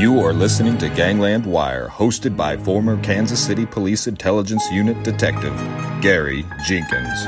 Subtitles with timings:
[0.00, 5.54] You are listening to Gangland Wire, hosted by former Kansas City Police Intelligence Unit Detective
[6.00, 7.26] Gary Jenkins.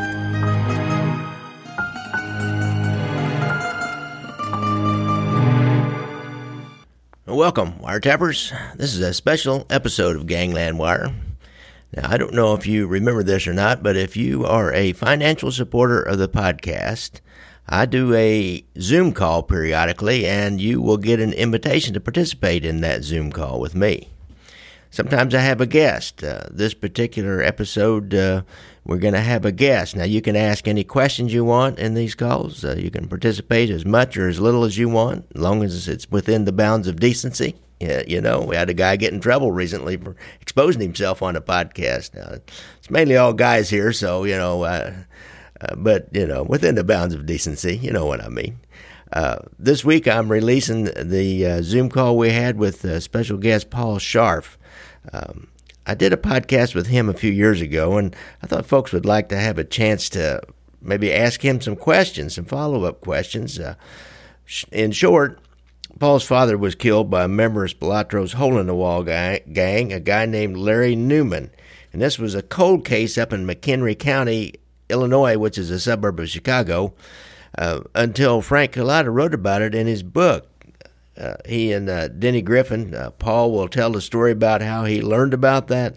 [7.26, 8.58] Welcome, wiretappers.
[8.78, 11.12] This is a special episode of Gangland Wire.
[11.94, 14.94] Now, I don't know if you remember this or not, but if you are a
[14.94, 17.20] financial supporter of the podcast,
[17.72, 22.82] I do a Zoom call periodically, and you will get an invitation to participate in
[22.82, 24.10] that Zoom call with me.
[24.90, 26.22] Sometimes I have a guest.
[26.22, 28.42] Uh, this particular episode, uh,
[28.84, 29.96] we're going to have a guest.
[29.96, 32.62] Now, you can ask any questions you want in these calls.
[32.62, 35.88] Uh, you can participate as much or as little as you want, as long as
[35.88, 37.54] it's within the bounds of decency.
[37.80, 41.36] Yeah, you know, we had a guy get in trouble recently for exposing himself on
[41.36, 42.14] a podcast.
[42.14, 42.36] Now,
[42.80, 44.62] it's mainly all guys here, so, you know,
[45.62, 48.58] uh, but, you know, within the bounds of decency, you know what I mean.
[49.12, 53.70] Uh, this week, I'm releasing the uh, Zoom call we had with uh, special guest
[53.70, 54.56] Paul Scharff.
[55.12, 55.48] Um,
[55.86, 59.04] I did a podcast with him a few years ago, and I thought folks would
[59.04, 60.40] like to have a chance to
[60.80, 63.58] maybe ask him some questions, some follow up questions.
[63.58, 63.74] Uh,
[64.70, 65.40] in short,
[65.98, 70.00] Paul's father was killed by a member of Spilotro's Hole in the Wall gang, a
[70.00, 71.50] guy named Larry Newman.
[71.92, 74.54] And this was a cold case up in McHenry County
[74.92, 76.94] Illinois, which is a suburb of Chicago,
[77.58, 80.48] uh, until Frank Cullotta wrote about it in his book.
[81.16, 85.02] Uh, he and uh, Denny Griffin, uh, Paul will tell the story about how he
[85.02, 85.96] learned about that,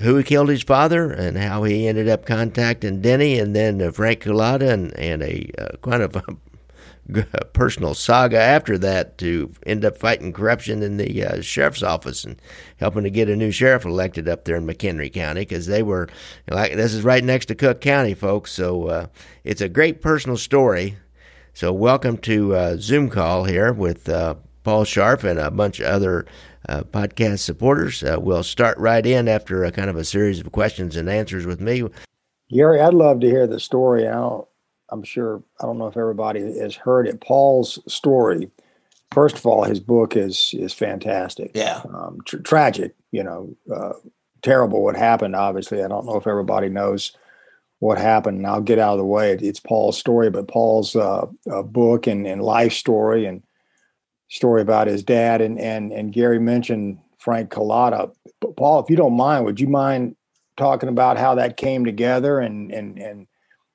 [0.00, 4.20] who killed his father, and how he ended up contacting Denny, and then uh, Frank
[4.20, 6.16] Cullotta, and, and a uh, kind of
[7.52, 12.40] personal saga after that to end up fighting corruption in the uh, sheriff's office and
[12.78, 16.08] helping to get a new sheriff elected up there in McHenry County because they were
[16.50, 18.52] like this is right next to Cook County, folks.
[18.52, 19.06] So uh,
[19.44, 20.96] it's a great personal story.
[21.54, 25.86] So welcome to uh, Zoom call here with uh, Paul Sharp and a bunch of
[25.86, 26.26] other
[26.68, 28.02] uh, podcast supporters.
[28.02, 31.46] Uh, we'll start right in after a kind of a series of questions and answers
[31.46, 31.84] with me.
[32.50, 34.02] Gary, I'd love to hear the story.
[34.02, 34.46] Don't
[34.90, 37.20] I'm sure I don't know if everybody has heard it.
[37.20, 38.50] Paul's story.
[39.12, 41.52] First of all, his book is is fantastic.
[41.54, 42.94] Yeah, um, tr- tragic.
[43.12, 43.94] You know, uh,
[44.42, 45.36] terrible what happened.
[45.36, 47.12] Obviously, I don't know if everybody knows
[47.78, 48.38] what happened.
[48.38, 49.32] And I'll get out of the way.
[49.32, 51.26] It's Paul's story, but Paul's uh,
[51.64, 53.42] book and, and life story and
[54.28, 55.40] story about his dad.
[55.40, 58.12] And and and Gary mentioned Frank Cullotta.
[58.56, 60.16] Paul, if you don't mind, would you mind
[60.56, 63.26] talking about how that came together and and and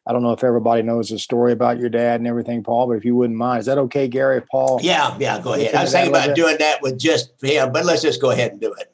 [0.07, 2.93] I don't know if everybody knows the story about your dad and everything, Paul, but
[2.93, 4.41] if you wouldn't mind, is that okay, Gary?
[4.41, 4.79] Paul?
[4.81, 5.75] Yeah, yeah, go ahead.
[5.75, 8.61] I was thinking about doing that with just him, but let's just go ahead and
[8.61, 8.91] do it.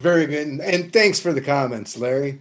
[0.00, 0.48] Very good.
[0.48, 2.40] And thanks for the comments, Larry.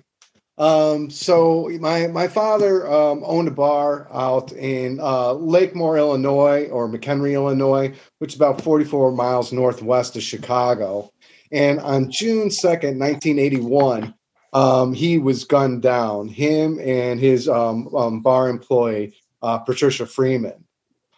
[0.58, 6.90] Um, so my my father um, owned a bar out in uh, Lakemoor, Illinois, or
[6.90, 11.12] McHenry, Illinois, which is about 44 miles northwest of Chicago.
[11.52, 14.14] And on June 2nd, 1981,
[14.54, 16.28] um, he was gunned down.
[16.28, 20.64] Him and his um, um, bar employee, uh, Patricia Freeman.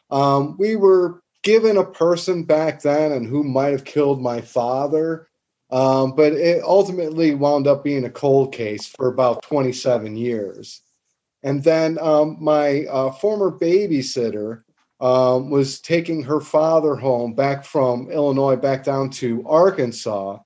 [0.10, 5.28] Um, we were given a person back then and who might have killed my father,
[5.72, 10.82] um, but it ultimately wound up being a cold case for about 27 years.
[11.44, 14.64] And then um, my uh, former babysitter
[15.00, 20.38] was taking her father home back from Illinois back down to Arkansas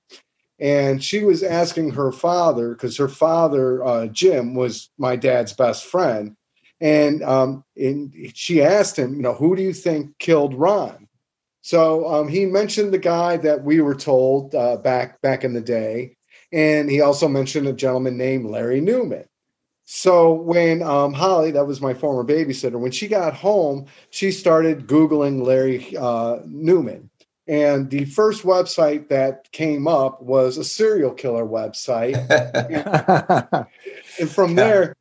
[0.58, 5.84] and she was asking her father because her father uh, jim was my dad's best
[5.84, 6.36] friend.
[6.78, 11.08] And, um, and she asked him you know who do you think killed ron?
[11.62, 15.60] So um, he mentioned the guy that we were told uh, back back in the
[15.60, 16.16] day.
[16.52, 19.24] And he also mentioned a gentleman named larry newman.
[19.84, 24.86] So when um, holly that was my former babysitter when she got home she started
[24.86, 27.10] googling larry uh, newman
[27.48, 32.16] and the first website that came up was a serial killer website.
[34.18, 34.96] and, from there,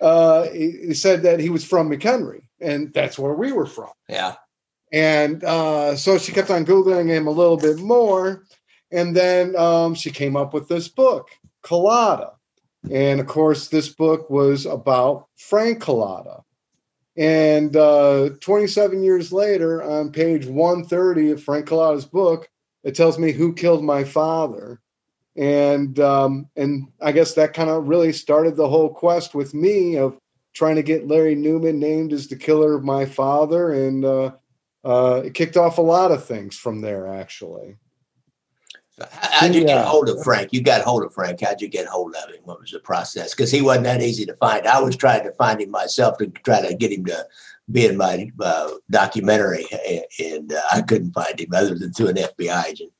[0.00, 3.90] uh, he, said that he was from McHenry, and that's where we were from.
[4.08, 4.34] Yeah.
[4.92, 8.44] And uh, so she kept on Googling him a little bit more.
[8.92, 11.30] And then um, she came up with this book,
[11.64, 12.32] Cullotta.
[12.90, 16.42] And of course, this book was about Frank Cullotta.
[17.16, 22.48] And uh, 27 years later, on page 130 of Frank Cullotta's book,
[22.84, 24.80] it tells me who killed my father.
[25.36, 29.96] And um, and I guess that kind of really started the whole quest with me
[29.96, 30.16] of
[30.54, 34.30] trying to get Larry Newman named as the killer of my father, and uh,
[34.82, 37.06] uh, it kicked off a lot of things from there.
[37.06, 37.76] Actually,
[39.10, 40.52] how'd you get hold of Frank?
[40.52, 41.40] You got hold of Frank.
[41.40, 42.40] How'd you get hold of him?
[42.44, 43.34] What was the process?
[43.34, 44.66] Because he wasn't that easy to find.
[44.66, 47.26] I was trying to find him myself to try to get him to
[47.70, 49.66] be in my uh, documentary,
[50.18, 52.92] and uh, I couldn't find him other than through an FBI agent.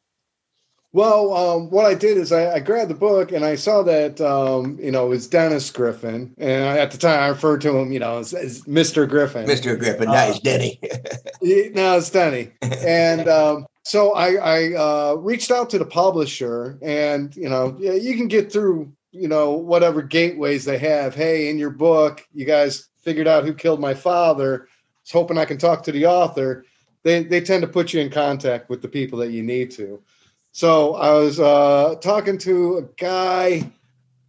[0.93, 4.19] Well, um, what I did is I, I, grabbed the book and I saw that
[4.19, 7.77] um, you know it was Dennis Griffin, and I, at the time I referred to
[7.77, 9.07] him, you know, as, as Mr.
[9.07, 9.47] Griffin.
[9.47, 9.79] Mr.
[9.79, 10.81] Griffin, now he's Denny.
[11.75, 17.35] now it's Denny, and um, so I, I uh, reached out to the publisher, and
[17.37, 21.15] you know, you can get through you know whatever gateways they have.
[21.15, 24.63] Hey, in your book, you guys figured out who killed my father.
[24.63, 24.67] I
[25.05, 26.65] was hoping I can talk to the author.
[27.05, 30.03] They they tend to put you in contact with the people that you need to.
[30.51, 33.71] So I was uh, talking to a guy,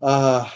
[0.04, 0.48] uh,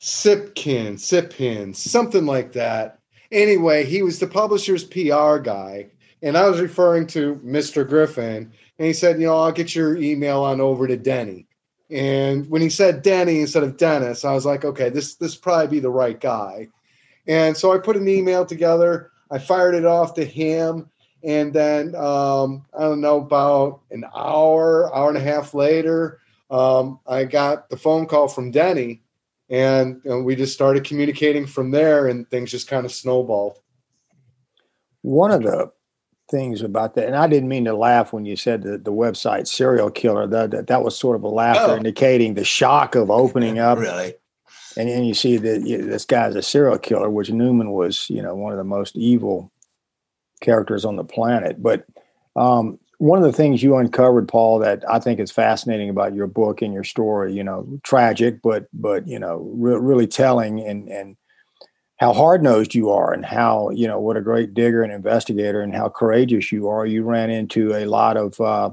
[0.00, 2.98] Sipkin, Sipin, something like that.
[3.30, 5.91] Anyway, he was the publisher's PR guy,
[6.22, 7.86] and I was referring to Mr.
[7.86, 11.46] Griffin, and he said, "You know, I'll get your email on over to Denny."
[11.90, 15.68] And when he said Denny instead of Dennis, I was like, "Okay, this this probably
[15.68, 16.68] be the right guy."
[17.26, 19.10] And so I put an email together.
[19.30, 20.90] I fired it off to him
[21.24, 26.20] and then um, I don't know about an hour, hour and a half later,
[26.50, 29.02] um, I got the phone call from Denny,
[29.48, 33.58] and, and we just started communicating from there, and things just kind of snowballed.
[35.02, 35.72] One of the
[36.32, 39.46] things about that, and I didn't mean to laugh when you said the, the website
[39.46, 40.26] serial killer.
[40.26, 41.76] That, that that was sort of a laughter, oh.
[41.76, 43.78] indicating the shock of opening up.
[43.78, 44.14] really.
[44.76, 48.08] And then you see that you know, this guy's a serial killer, which Newman was,
[48.08, 49.52] you know, one of the most evil
[50.40, 51.62] characters on the planet.
[51.62, 51.84] But
[52.36, 56.26] um, one of the things you uncovered, Paul, that I think is fascinating about your
[56.26, 60.88] book and your story, you know, tragic, but but you know, re- really telling and
[60.88, 61.16] and
[62.02, 65.60] how hard nosed you are, and how you know what a great digger and investigator,
[65.60, 66.84] and how courageous you are.
[66.84, 68.70] You ran into a lot of uh,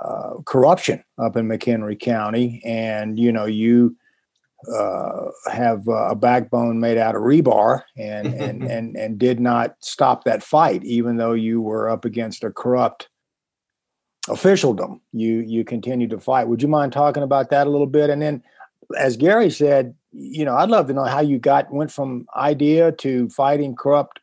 [0.00, 3.94] uh, corruption up in McHenry County, and you know you
[4.74, 9.76] uh, have uh, a backbone made out of rebar and, and, and, and did not
[9.80, 13.10] stop that fight, even though you were up against a corrupt
[14.26, 15.02] officialdom.
[15.12, 16.48] You, you continued to fight.
[16.48, 18.08] Would you mind talking about that a little bit?
[18.08, 18.42] And then,
[18.96, 22.92] as Gary said, you know, I'd love to know how you got, went from idea
[22.92, 24.20] to fighting corrupt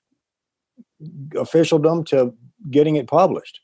[1.35, 2.33] officialdom to
[2.71, 3.61] getting it published.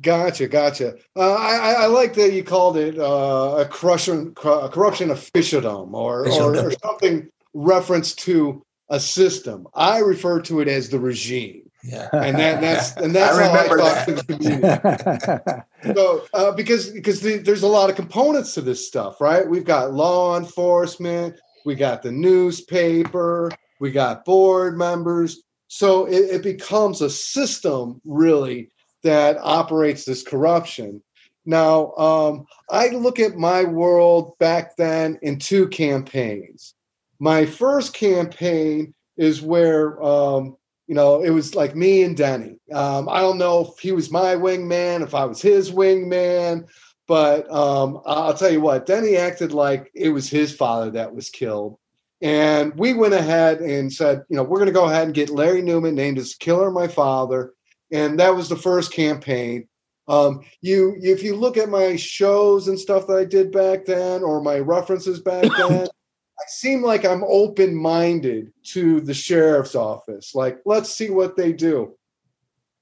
[0.00, 0.94] Gotcha, gotcha.
[1.16, 6.28] Uh, I, I like that you called it uh, a corruption, a corruption officialdom, or,
[6.28, 9.66] or, or something reference to a system.
[9.74, 11.63] I refer to it as the regime.
[11.84, 15.94] Yeah, and that, that's and that's I how I talk to the community.
[15.94, 19.46] so uh, because because the, there's a lot of components to this stuff, right?
[19.46, 23.50] We've got law enforcement, we got the newspaper,
[23.80, 25.42] we got board members.
[25.68, 28.70] So it, it becomes a system, really,
[29.02, 31.02] that operates this corruption.
[31.46, 36.74] Now, um, I look at my world back then in two campaigns.
[37.18, 42.56] My first campaign is where, um, you know, it was like me and Denny.
[42.72, 46.68] Um, I don't know if he was my wingman, if I was his wingman,
[47.06, 51.30] but um, I'll tell you what, Denny acted like it was his father that was
[51.30, 51.78] killed.
[52.22, 55.30] And we went ahead and said, you know, we're going to go ahead and get
[55.30, 57.52] Larry Newman named as killer my father
[57.94, 59.68] and that was the first campaign.
[60.08, 64.22] Um, you, if you look at my shows and stuff that I did back then,
[64.22, 65.86] or my references back then,
[66.38, 70.34] I seem like I'm open minded to the sheriff's office.
[70.34, 71.94] Like, let's see what they do.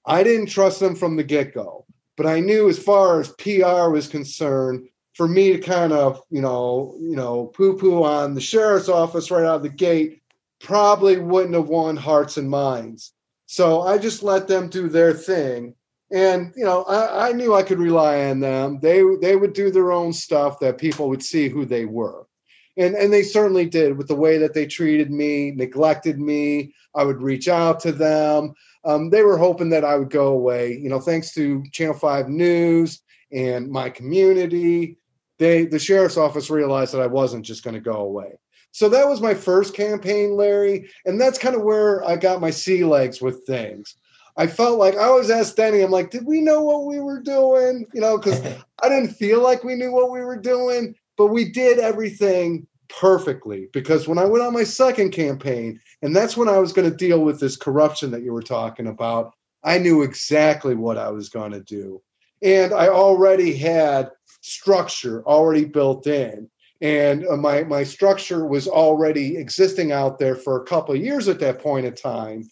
[0.07, 3.91] I didn't trust them from the get go, but I knew as far as PR
[3.91, 8.41] was concerned, for me to kind of, you know, you know, poo poo on the
[8.41, 10.23] sheriff's office right out of the gate
[10.61, 13.13] probably wouldn't have won hearts and minds.
[13.47, 15.75] So I just let them do their thing.
[16.11, 18.79] And you know, I, I knew I could rely on them.
[18.81, 22.27] They they would do their own stuff that people would see who they were.
[22.77, 26.75] And and they certainly did with the way that they treated me, neglected me.
[26.95, 28.55] I would reach out to them.
[28.85, 30.79] Um, they were hoping that I would go away.
[30.79, 33.01] You know, thanks to Channel Five News
[33.31, 34.99] and my community,
[35.39, 38.39] they the sheriff's office realized that I wasn't just going to go away.
[38.73, 40.89] So that was my first campaign, Larry.
[41.05, 43.97] And that's kind of where I got my sea legs with things.
[44.37, 47.21] I felt like I always asked Denny, I'm like, did we know what we were
[47.21, 47.87] doing?
[47.93, 48.41] You know, because
[48.83, 53.69] I didn't feel like we knew what we were doing, but we did everything perfectly.
[53.73, 56.97] Because when I went on my second campaign, and that's when I was going to
[56.97, 61.29] deal with this corruption that you were talking about, I knew exactly what I was
[61.29, 62.03] going to do.
[62.43, 64.11] And I already had
[64.43, 66.51] structure already built in
[66.83, 71.29] and uh, my my structure was already existing out there for a couple of years
[71.29, 72.45] at that point in time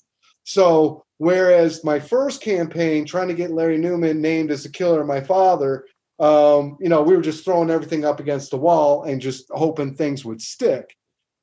[0.45, 5.07] So whereas my first campaign, trying to get Larry Newman named as the killer of
[5.07, 5.85] my father,
[6.21, 9.95] um, you know, we were just throwing everything up against the wall and just hoping
[9.95, 10.95] things would stick.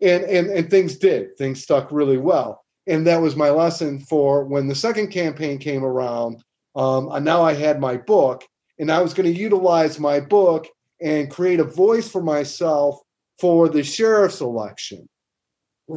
[0.02, 1.36] And and and things did.
[1.38, 2.64] Things stuck really well.
[2.86, 6.44] And that was my lesson for when the second campaign came around.
[6.76, 8.46] Um, and now I had my book,
[8.78, 10.68] and I was going to utilize my book
[11.02, 13.00] and create a voice for myself
[13.40, 15.10] for the sheriff's election.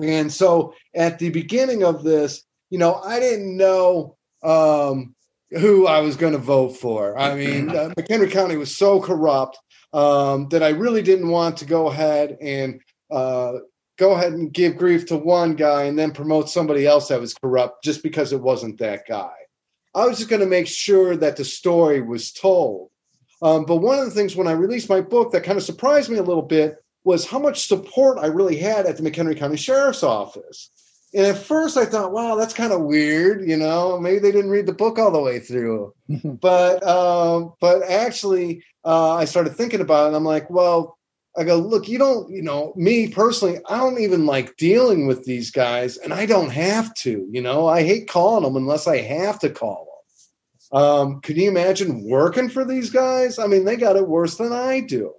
[0.02, 5.14] And so at the beginning of this, you know, I didn't know um,
[5.52, 7.19] who I was going to vote for.
[7.19, 9.59] I mean, uh, McHenry County was so corrupt
[9.92, 12.80] um, that I really didn't want to go ahead and
[13.11, 13.54] uh,
[13.99, 17.35] go ahead and give grief to one guy and then promote somebody else that was
[17.35, 19.33] corrupt just because it wasn't that guy.
[19.95, 22.90] I was just going to make sure that the story was told.
[23.42, 26.11] Um, but one of the things when I released my book that kind of surprised
[26.11, 29.57] me a little bit was how much support I really had at the McHenry County
[29.57, 30.71] Sheriff's Office.
[31.12, 34.50] And at first I thought, wow, that's kind of weird, you know, maybe they didn't
[34.50, 35.93] read the book all the way through.
[36.25, 40.99] but um, but actually uh, I started thinking about it and I'm like, well,
[41.37, 45.25] I go, look, you don't, you know, me personally, I don't even like dealing with
[45.25, 48.99] these guys and I don't have to, you know, I hate calling them unless I
[48.99, 49.90] have to call them.
[50.73, 53.38] Um, can you imagine working for these guys?
[53.38, 55.12] I mean, they got it worse than I do.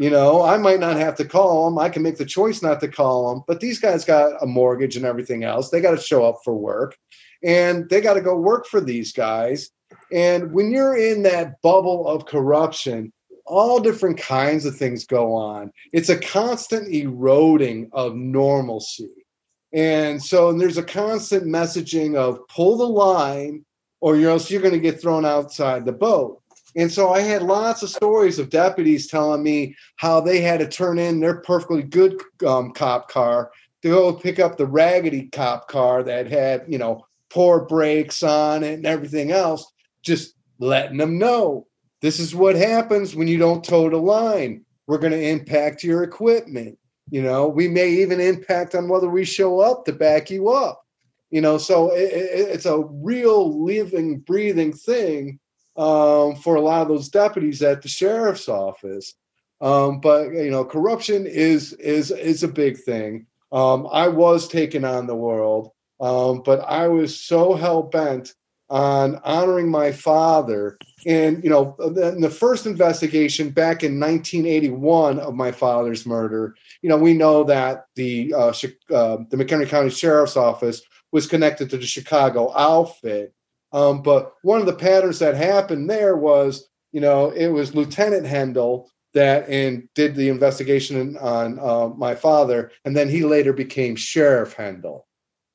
[0.00, 1.78] You know, I might not have to call them.
[1.78, 4.96] I can make the choice not to call them, but these guys got a mortgage
[4.96, 5.68] and everything else.
[5.68, 6.96] They got to show up for work
[7.44, 9.68] and they got to go work for these guys.
[10.10, 13.12] And when you're in that bubble of corruption,
[13.44, 15.70] all different kinds of things go on.
[15.92, 19.26] It's a constant eroding of normalcy.
[19.74, 23.66] And so and there's a constant messaging of pull the line
[24.00, 26.39] or else you're going to get thrown outside the boat.
[26.76, 30.68] And so I had lots of stories of deputies telling me how they had to
[30.68, 33.50] turn in their perfectly good um, cop car
[33.82, 38.62] to go pick up the raggedy cop car that had, you know, poor brakes on
[38.62, 39.72] it and everything else,
[40.02, 41.66] just letting them know
[42.00, 44.64] this is what happens when you don't toe the line.
[44.86, 46.78] We're going to impact your equipment.
[47.10, 50.84] You know, we may even impact on whether we show up to back you up.
[51.30, 55.38] You know, so it, it, it's a real living, breathing thing
[55.80, 59.14] um, for a lot of those deputies at the sheriff's office.
[59.62, 63.26] Um, but you know, corruption is is is a big thing.
[63.50, 68.34] Um, I was taking on the world, um, but I was so hell bent
[68.68, 70.78] on honoring my father.
[71.04, 76.88] And, you know, in the first investigation back in 1981 of my father's murder, you
[76.88, 78.52] know, we know that the uh,
[78.94, 83.34] uh, the McHenry County Sheriff's Office was connected to the Chicago outfit.
[83.72, 88.26] Um, but one of the patterns that happened there was, you know, it was Lieutenant
[88.26, 93.96] Hendel that and did the investigation on uh, my father, and then he later became
[93.96, 95.02] Sheriff Hendel.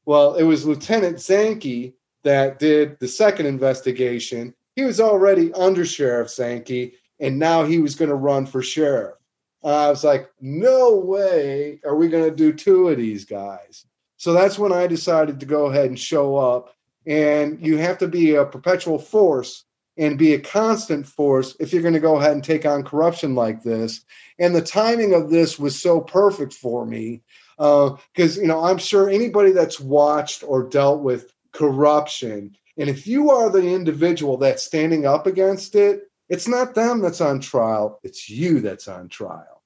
[0.05, 1.93] Well, it was Lieutenant Zinke
[2.25, 7.95] that did the second investigation, he was already under Sheriff Zinke, and now he was
[7.95, 9.15] going to run for sheriff.
[9.63, 13.86] Uh, I was like, no way are we going to do two of these guys.
[14.17, 16.75] So that's when I decided to go ahead and show up.
[17.07, 19.65] And you have to be a perpetual force
[19.97, 23.35] and be a constant force if you're going to go ahead and take on corruption
[23.35, 24.03] like this.
[24.39, 27.21] And the timing of this was so perfect for me
[27.57, 32.55] because uh, you know I'm sure anybody that's watched or dealt with corruption.
[32.77, 37.21] And if you are the individual that's standing up against it, it's not them that's
[37.21, 39.63] on trial, it's you that's on trial.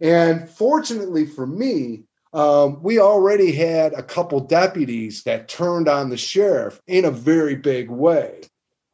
[0.00, 6.16] And fortunately for me, um, we already had a couple deputies that turned on the
[6.16, 8.42] sheriff in a very big way.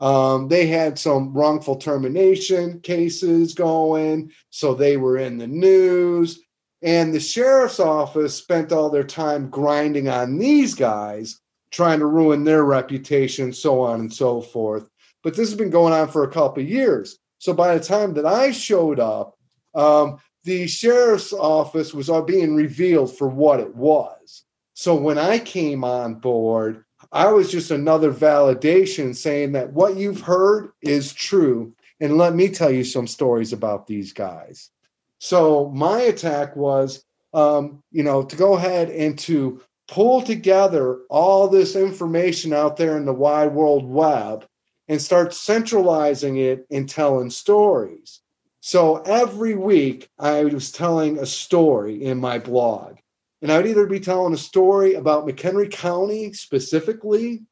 [0.00, 6.41] Um, they had some wrongful termination cases going, so they were in the news.
[6.83, 12.45] And the sheriff's office spent all their time grinding on these guys trying to ruin
[12.45, 14.88] their reputation, so on and so forth.
[15.23, 17.19] But this has been going on for a couple years.
[17.38, 19.37] So by the time that I showed up,
[19.75, 24.44] um, the sheriff's office was all being revealed for what it was.
[24.74, 30.20] So when I came on board, I was just another validation saying that what you've
[30.20, 31.72] heard is true.
[32.00, 34.70] And let me tell you some stories about these guys.
[35.18, 41.48] So my attack was, um, you know, to go ahead and to pull together all
[41.48, 44.46] this information out there in the wide world web
[44.88, 48.20] and start centralizing it and telling stories.
[48.66, 52.97] So every week I was telling a story in my blog.
[53.42, 57.42] And I would either be telling a story about McHenry County specifically,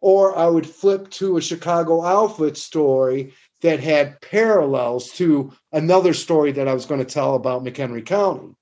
[0.00, 6.52] or I would flip to a Chicago outfit story that had parallels to another story
[6.52, 8.54] that I was going to tell about McHenry County.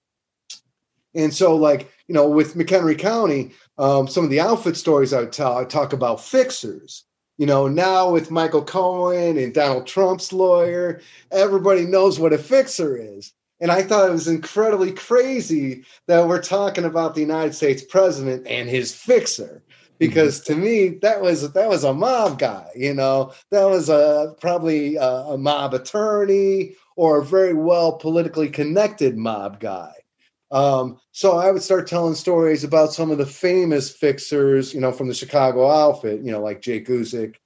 [1.15, 5.21] And so, like, you know, with McHenry County, um, some of the outfit stories I
[5.21, 7.05] would tell, I talk about fixers.
[7.39, 12.97] You know, now with Michael Cohen and Donald Trump's lawyer, everybody knows what a fixer
[12.97, 13.33] is.
[13.61, 18.47] And I thought it was incredibly crazy that we're talking about the United States president
[18.47, 19.63] and his fixer.
[19.63, 19.97] Mm-hmm.
[19.99, 23.33] Because to me that was that was a mob guy you know?
[23.51, 29.61] That was a probably a, a, mob attorney or a very well politically connected mob
[29.61, 29.93] guy
[30.53, 34.93] um, so i would start telling stories about some of the famous fixers you know
[34.93, 37.37] from the chicago outfit you know like jake guzik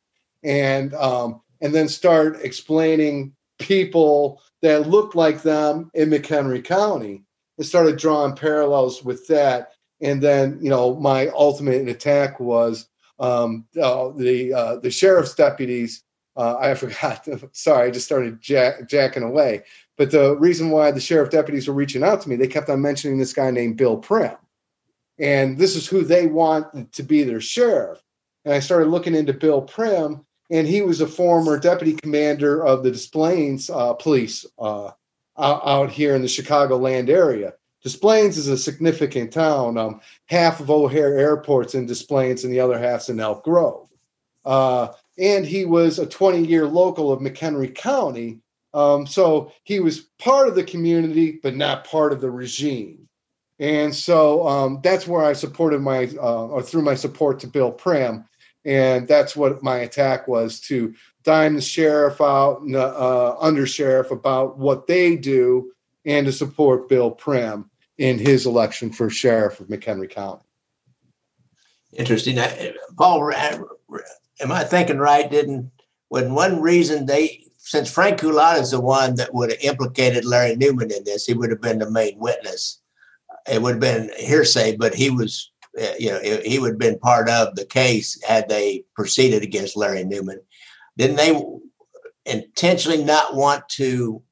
[0.44, 7.22] and um, and then start explaining people that looked like them in mchenry county
[7.58, 13.66] and started drawing parallels with that and then you know my ultimate attack was um,
[13.80, 16.02] uh, the uh, the sheriff's deputies.
[16.36, 17.26] Uh, I forgot.
[17.52, 19.62] Sorry, I just started jack, jacking away.
[19.96, 22.82] But the reason why the sheriff deputies were reaching out to me, they kept on
[22.82, 24.36] mentioning this guy named Bill Prim,
[25.18, 28.02] and this is who they want to be their sheriff.
[28.44, 32.82] And I started looking into Bill Prim, and he was a former deputy commander of
[32.82, 34.90] the Des Plaines uh, police uh,
[35.38, 37.54] out here in the Chicagoland area.
[37.82, 39.78] Des Plaines is a significant town.
[39.78, 43.88] Um, half of O'Hare Airport's in Des Plaines and the other half's in Elk Grove.
[44.44, 44.88] Uh,
[45.18, 48.40] and he was a 20 year local of McHenry County.
[48.76, 53.08] Um, so he was part of the community, but not part of the regime.
[53.58, 57.72] And so um, that's where I supported my, uh, or through my support to Bill
[57.72, 58.26] Prim.
[58.66, 64.10] And that's what my attack was to dime the sheriff out, and uh, under sheriff
[64.10, 65.72] about what they do
[66.04, 70.42] and to support Bill Prim in his election for sheriff of McHenry County.
[71.94, 72.38] Interesting.
[72.98, 75.30] Paul, am I thinking right?
[75.30, 75.70] Didn't
[76.08, 80.54] when one reason they since Frank Cullotta is the one that would have implicated Larry
[80.54, 82.80] Newman in this, he would have been the main witness.
[83.50, 87.00] It would have been hearsay, but he was, uh, you know, he would have been
[87.00, 90.40] part of the case had they proceeded against Larry Newman.
[90.96, 91.42] Didn't they
[92.24, 94.22] intentionally not want to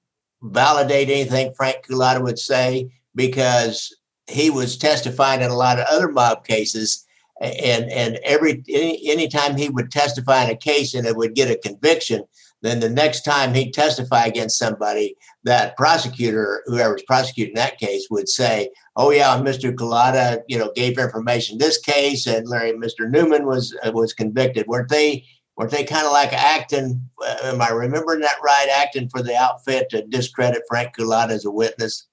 [0.40, 3.96] validate anything Frank Cullotta would say because
[4.28, 7.04] he was testifying in a lot of other mob cases
[7.40, 11.50] and and every any anytime he would testify in a case and it would get
[11.50, 12.22] a conviction
[12.64, 18.28] then the next time he'd testify against somebody that prosecutor whoever's prosecuting that case would
[18.28, 23.46] say oh yeah mr Cullotta, you know gave information this case and larry mr newman
[23.46, 25.24] was uh, was convicted weren't they
[25.56, 29.36] weren't they kind of like acting uh, am i remembering that right acting for the
[29.36, 32.06] outfit to discredit frank Cullotta as a witness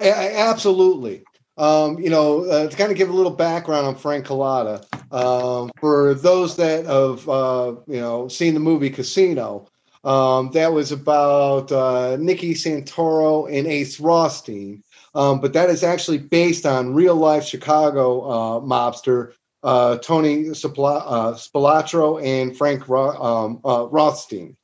[0.00, 1.22] Absolutely.
[1.58, 5.70] Um, you know, uh, to kind of give a little background on Frank Cullotta, um,
[5.80, 9.66] for those that have, uh, you know, seen the movie Casino,
[10.04, 14.82] um, that was about uh, Nicky Santoro and Ace Rothstein.
[15.14, 20.52] Um, but that is actually based on real life Chicago uh, mobster uh, Tony uh,
[20.52, 24.56] Spilotro and Frank Ro- um, Rothstein.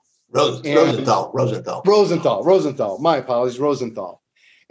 [0.65, 1.31] And Rosenthal.
[1.35, 1.83] Rosenthal.
[1.85, 2.45] Rosenthal.
[2.45, 2.99] Rosenthal.
[2.99, 3.59] My apologies.
[3.59, 4.22] Rosenthal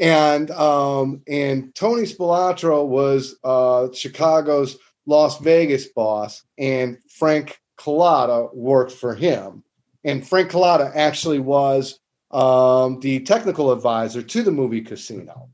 [0.01, 8.91] and um, and Tony Spilotro was uh, Chicago's Las Vegas boss, and Frank Cullotta worked
[8.91, 9.63] for him.
[10.03, 11.99] And Frank Cullotta actually was
[12.31, 15.49] um, the technical advisor to the movie Casino.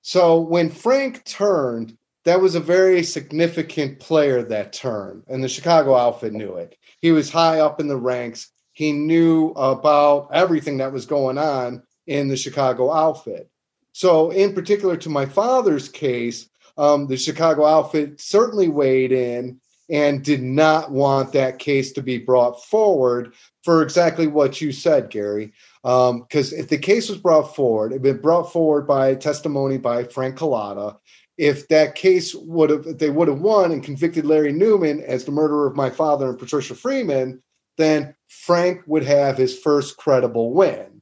[0.00, 5.94] So when Frank turned, that was a very significant player that turned, and the Chicago
[5.94, 6.78] outfit knew it.
[7.00, 8.50] He was high up in the ranks.
[8.72, 13.50] He knew about everything that was going on in the Chicago outfit.
[13.94, 20.24] So, in particular, to my father's case, um, the Chicago outfit certainly weighed in and
[20.24, 25.52] did not want that case to be brought forward for exactly what you said, Gary.
[25.84, 29.78] Because um, if the case was brought forward, it had been brought forward by testimony
[29.78, 30.96] by Frank Cullotta.
[31.38, 35.30] If that case would have, they would have won and convicted Larry Newman as the
[35.30, 37.40] murderer of my father and Patricia Freeman,
[37.78, 40.93] then Frank would have his first credible win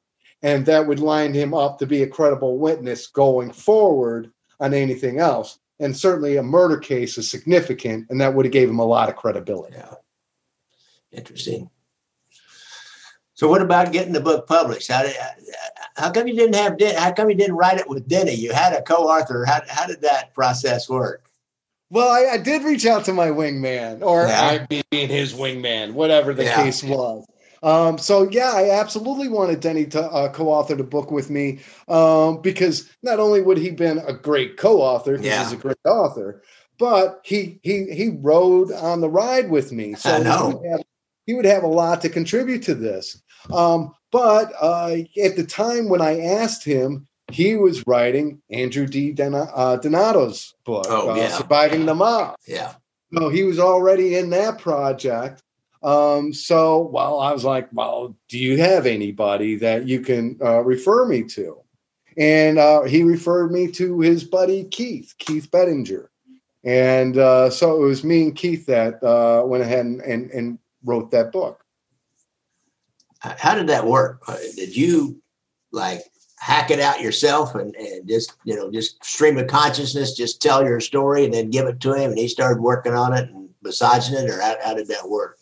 [0.43, 5.19] and that would line him up to be a credible witness going forward on anything
[5.19, 5.59] else.
[5.81, 9.09] And certainly a murder case is significant, and that would have gave him a lot
[9.09, 9.77] of credibility.
[9.77, 9.95] Yeah.
[11.11, 11.71] Interesting.
[13.35, 14.91] So, what about getting the book published?
[14.91, 15.17] How did,
[15.97, 18.35] how come you didn't have how come you didn't write it with Denny?
[18.35, 19.45] You had a co-author.
[19.45, 21.29] How, how did that process work?
[21.91, 24.67] Well, I, I did reach out to my wingman, or yeah.
[24.71, 26.63] I being his wingman, whatever the yeah.
[26.63, 27.27] case was.
[27.63, 32.41] Um, so yeah, I absolutely wanted Denny to uh, co-author the book with me um,
[32.43, 35.45] because not only would he been a great co-author, yeah.
[35.45, 36.43] he's a great author,
[36.79, 39.95] but he he he rode on the ride with me.
[39.95, 40.11] So
[40.49, 40.83] He would, have,
[41.27, 43.23] he would have a lot to contribute to this.
[43.53, 49.15] Um, but uh, at the time when I asked him, he was writing Andrew D.
[49.19, 51.29] uh, Donato's book, oh, uh, yeah.
[51.29, 52.37] Surviving the Mob.
[52.47, 52.75] Yeah.
[53.15, 55.43] So he was already in that project.
[55.83, 60.61] Um, so, well, I was like, well, do you have anybody that you can uh,
[60.61, 61.59] refer me to?
[62.17, 66.11] And uh, he referred me to his buddy Keith, Keith Bettinger.
[66.65, 70.59] And uh, so it was me and Keith that uh, went ahead and, and, and
[70.85, 71.65] wrote that book.
[73.19, 74.21] How did that work?
[74.27, 75.21] Uh, did you
[75.71, 76.03] like
[76.39, 80.65] hack it out yourself and, and just, you know, just stream of consciousness, just tell
[80.65, 83.49] your story and then give it to him and he started working on it and
[83.63, 85.39] massaging it or how, how did that work?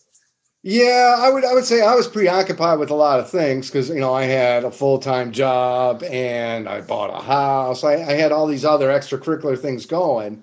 [0.63, 3.89] Yeah, I would I would say I was preoccupied with a lot of things because
[3.89, 7.83] you know I had a full time job and I bought a house.
[7.83, 10.43] I, I, had all these other extracurricular things going.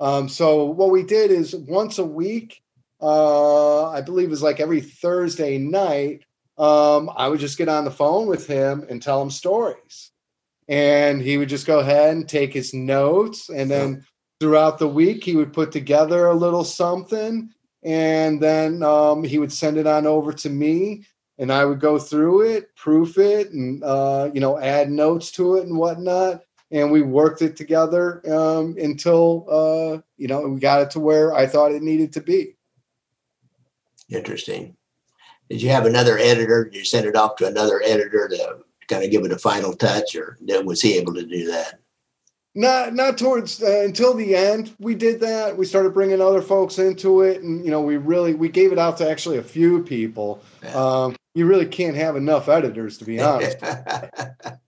[0.00, 2.62] Um, so what we did is once a week,
[3.02, 6.22] uh, I believe it was like every Thursday night,
[6.56, 10.12] um, I would just get on the phone with him and tell him stories,
[10.66, 14.06] and he would just go ahead and take his notes, and then
[14.40, 17.52] throughout the week he would put together a little something
[17.88, 21.04] and then um, he would send it on over to me
[21.38, 25.56] and i would go through it proof it and uh, you know add notes to
[25.56, 26.42] it and whatnot.
[26.70, 31.34] And we worked it together um, until uh, you know we got it to where
[31.34, 32.56] i thought it needed to be.
[34.10, 34.76] Interesting.
[35.48, 36.64] Did you have another editor?
[36.64, 39.72] Did you send it off to another editor to kind of give it a final
[39.72, 41.80] touch or was he able to do that
[42.58, 45.56] not not towards uh, until the end we did that.
[45.56, 48.78] We started bringing other folks into it and you know we really we gave it
[48.80, 50.42] out to actually a few people.
[50.74, 53.58] Um, you really can't have enough editors to be honest.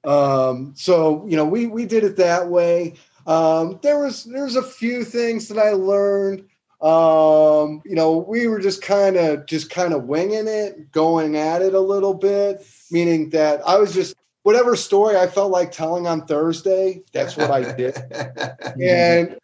[0.04, 2.94] Um, so you know we we did it that way.
[3.26, 6.44] Um, there was there's a few things that i learned.
[6.80, 11.60] Um, you know we were just kind of just kind of winging it going at
[11.60, 16.06] it a little bit meaning that i was just whatever story I felt like telling
[16.06, 17.96] on Thursday, that's what I did.
[18.82, 19.38] and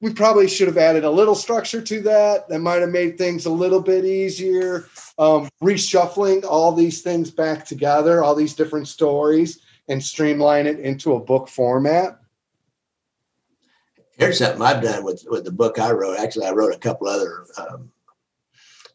[0.00, 2.48] we probably should have added a little structure to that.
[2.48, 4.86] That might have made things a little bit easier.
[5.18, 11.14] Um, reshuffling all these things back together, all these different stories, and streamline it into
[11.14, 12.18] a book format.
[14.16, 16.18] Here's something I've done with with the book I wrote.
[16.18, 17.46] Actually, I wrote a couple other.
[17.56, 17.90] Um,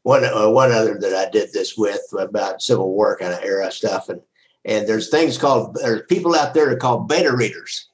[0.03, 3.71] one uh, one other that I did this with about Civil War kind of era
[3.71, 4.21] stuff, and
[4.65, 7.87] and there's things called, there's people out there that are called beta readers.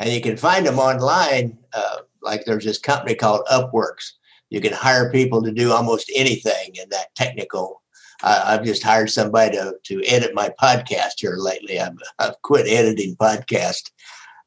[0.00, 1.56] And you can find them online.
[1.72, 4.12] Uh, like there's this company called Upworks.
[4.50, 7.82] You can hire people to do almost anything in that technical.
[8.22, 11.80] Uh, I've just hired somebody to, to edit my podcast here lately.
[11.80, 13.90] I've, I've quit editing podcast.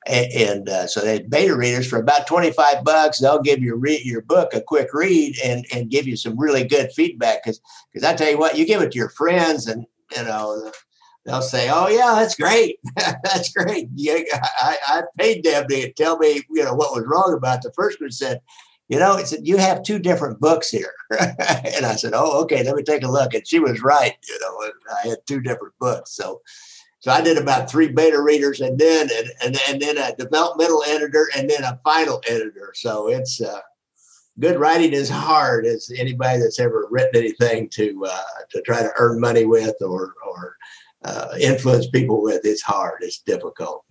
[0.07, 3.19] And, uh, so they beta readers for about 25 bucks.
[3.19, 6.63] They'll give your re- your book a quick read and, and give you some really
[6.63, 7.43] good feedback.
[7.43, 7.62] Because
[8.03, 9.86] I tell you what, you give it to your friends and
[10.17, 10.71] you know
[11.25, 14.19] they'll say, "Oh yeah, that's great, that's great." Yeah,
[14.60, 18.01] I, I paid them to tell me, you know, what was wrong about the first
[18.01, 18.12] one.
[18.12, 18.41] Said,
[18.89, 22.63] you know, it said you have two different books here, and I said, "Oh, okay,
[22.63, 24.15] let me take a look." And she was right.
[24.27, 24.71] You know,
[25.03, 26.41] I had two different books, so.
[27.03, 30.84] So I did about three beta readers, and then and, and, and then a developmental
[30.88, 32.73] editor, and then a final editor.
[32.75, 33.60] So it's uh,
[34.39, 38.91] good writing is hard as anybody that's ever written anything to uh, to try to
[38.97, 40.57] earn money with or or
[41.03, 42.41] uh, influence people with.
[42.43, 42.99] It's hard.
[43.01, 43.85] It's difficult.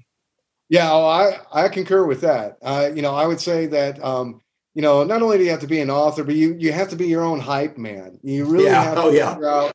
[0.69, 2.59] Yeah, oh, I I concur with that.
[2.63, 4.41] Uh, you know, I would say that um,
[4.75, 6.89] you know not only do you have to be an author, but you you have
[6.91, 8.19] to be your own hype man.
[8.23, 8.85] You really yeah.
[8.85, 9.49] have to oh, figure yeah.
[9.49, 9.73] out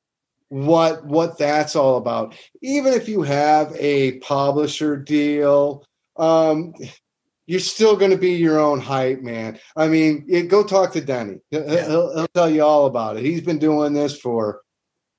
[0.50, 2.36] what what that's all about.
[2.62, 6.74] Even if you have a publisher deal, um,
[7.46, 9.60] you're still going to be your own hype man.
[9.76, 11.40] I mean, go talk to Denny.
[11.52, 13.24] He'll, he'll, he'll tell you all about it.
[13.24, 14.62] He's been doing this for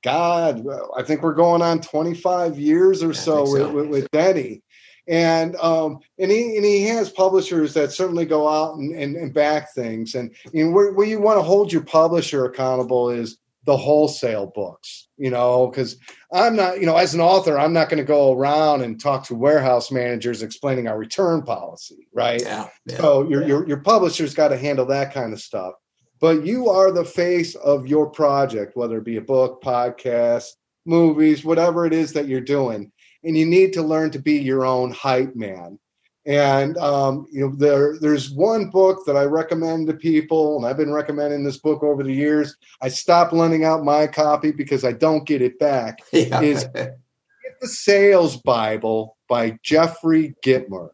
[0.03, 0.65] God,
[0.97, 3.73] I think we're going on 25 years or so, so.
[3.73, 4.63] With, with, Denny.
[5.09, 9.33] And um, and he and he has publishers that certainly go out and, and, and
[9.33, 10.17] back things.
[10.17, 15.09] And, and where, where you want to hold your publisher accountable is the wholesale books,
[15.17, 15.97] you know, because
[16.33, 19.25] I'm not, you know, as an author, I'm not going to go around and talk
[19.27, 22.41] to warehouse managers explaining our return policy, right?
[22.41, 22.69] Yeah.
[22.87, 23.49] yeah so your, yeah.
[23.49, 25.75] your your publisher's got to handle that kind of stuff
[26.20, 30.52] but you are the face of your project, whether it be a book, podcast,
[30.85, 32.90] movies, whatever it is that you're doing.
[33.24, 35.79] And you need to learn to be your own hype man.
[36.26, 40.76] And um, you know, there there's one book that I recommend to people, and I've
[40.76, 42.57] been recommending this book over the years.
[42.83, 46.00] I stopped lending out my copy because I don't get it back.
[46.12, 46.40] Yeah.
[46.40, 46.66] Is
[47.61, 50.90] the Sales Bible by Jeffrey Gitomer.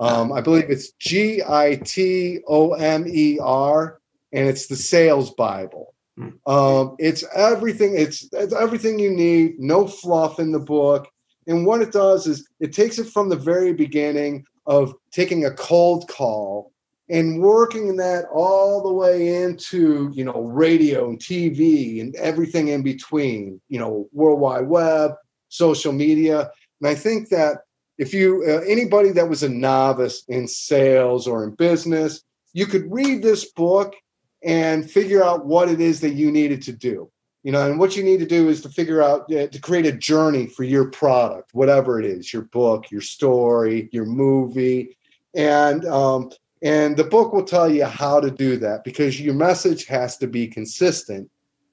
[0.00, 4.00] Um, I believe it's G I T O M E R
[4.32, 5.94] and it's the sales Bible.
[6.16, 6.28] Hmm.
[6.46, 7.94] Um, it's everything.
[7.96, 9.58] It's, it's everything you need.
[9.58, 11.08] No fluff in the book.
[11.46, 15.50] And what it does is it takes it from the very beginning of taking a
[15.50, 16.72] cold call
[17.08, 22.82] and working that all the way into you know radio and tv and everything in
[22.82, 25.12] between you know world wide web
[25.48, 27.58] social media and i think that
[27.98, 32.90] if you uh, anybody that was a novice in sales or in business you could
[32.90, 33.94] read this book
[34.44, 37.10] and figure out what it is that you needed to do
[37.42, 39.86] you know and what you need to do is to figure out uh, to create
[39.86, 44.96] a journey for your product whatever it is your book your story your movie
[45.34, 46.30] and um,
[46.62, 50.28] and the book will tell you how to do that because your message has to
[50.28, 51.28] be consistent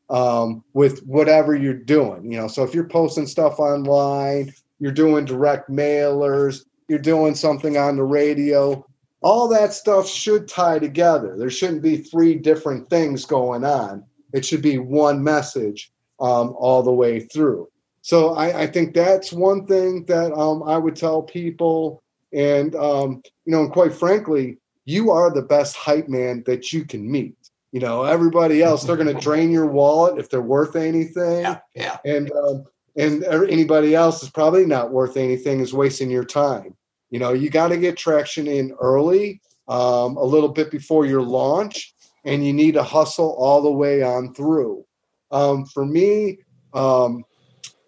[0.09, 2.31] um, with whatever you're doing.
[2.31, 7.77] You know, so if you're posting stuff online, you're doing direct mailers, you're doing something
[7.77, 8.83] on the radio,
[9.21, 11.35] all that stuff should tie together.
[11.37, 14.03] There shouldn't be three different things going on.
[14.33, 17.69] It should be one message um, all the way through.
[18.01, 22.01] So I, I think that's one thing that um, I would tell people.
[22.31, 26.85] And, um, you know, and quite frankly, you are the best hype man that you
[26.85, 27.35] can meet.
[27.71, 31.41] You know, everybody else, they're going to drain your wallet if they're worth anything.
[31.41, 31.59] Yeah.
[31.75, 31.97] yeah.
[32.05, 36.75] And, um, and anybody else is probably not worth anything is wasting your time.
[37.09, 41.21] You know, you got to get traction in early, um, a little bit before your
[41.21, 41.93] launch,
[42.25, 44.85] and you need to hustle all the way on through.
[45.31, 46.39] Um, for me,
[46.73, 47.23] um,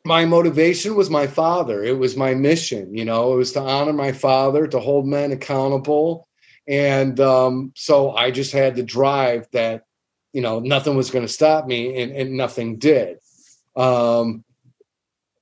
[0.03, 1.83] my motivation was my father.
[1.83, 2.95] It was my mission.
[2.95, 6.27] You know, it was to honor my father, to hold men accountable,
[6.67, 9.83] and um, so I just had to drive that,
[10.33, 13.17] you know, nothing was going to stop me, and, and nothing did.
[13.75, 14.43] Um,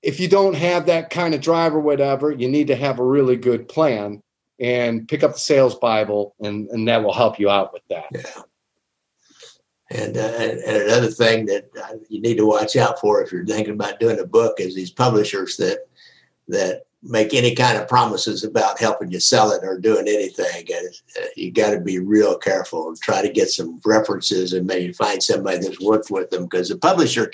[0.01, 3.05] if you don't have that kind of drive or whatever, you need to have a
[3.05, 4.21] really good plan
[4.59, 8.07] and pick up the sales Bible, and, and that will help you out with that.
[8.11, 8.41] Yeah.
[9.91, 13.31] And, uh, and, and another thing that uh, you need to watch out for if
[13.31, 15.79] you're thinking about doing a book is these publishers that
[16.47, 20.67] that make any kind of promises about helping you sell it or doing anything.
[20.73, 24.67] And uh, you got to be real careful and try to get some references and
[24.67, 27.31] maybe find somebody that's worked with them because the publisher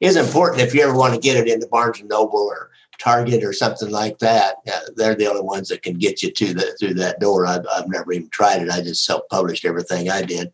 [0.00, 3.44] is important if you ever want to get it into Barnes and Noble or Target
[3.44, 4.56] or something like that.
[4.66, 7.46] Uh, they're the only ones that can get you to the through that door.
[7.46, 8.70] I've, I've never even tried it.
[8.70, 10.52] I just self-published everything I did.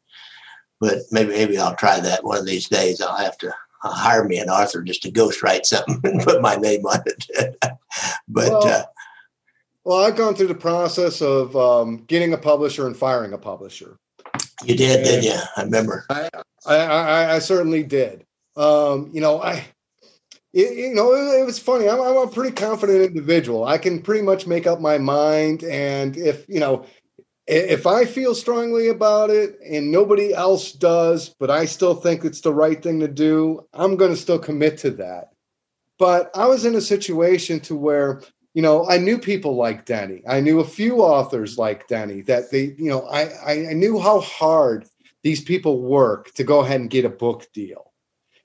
[0.81, 3.01] But maybe maybe I'll try that one of these days.
[3.01, 6.85] I'll have to hire me an author just to ghostwrite something and put my name
[6.85, 7.57] on it.
[8.29, 8.83] but well, uh,
[9.85, 13.97] well, I've gone through the process of um, getting a publisher and firing a publisher.
[14.65, 15.39] You did, and did you?
[15.57, 16.05] I remember.
[16.09, 16.31] I,
[16.67, 18.25] I, I, I certainly did.
[18.57, 19.65] Um, you know, I,
[20.53, 21.89] it, you know, it, it was funny.
[21.89, 23.65] I'm, I'm, a pretty confident individual.
[23.65, 26.85] I can pretty much make up my mind, and if you know,
[27.47, 32.41] if I feel strongly about it and nobody else does, but I still think it's
[32.41, 35.33] the right thing to do, I'm going to still commit to that.
[35.99, 38.23] But I was in a situation to where,
[38.55, 40.23] you know, I knew people like Denny.
[40.29, 44.21] I knew a few authors like Denny that they, you know, I, I knew how
[44.21, 44.87] hard
[45.23, 47.92] these people work to go ahead and get a book deal.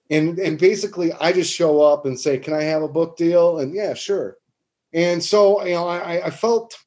[0.09, 3.59] And, and basically, I just show up and say, Can I have a book deal?
[3.59, 4.37] And yeah, sure.
[4.93, 6.77] And so, you know, I, I felt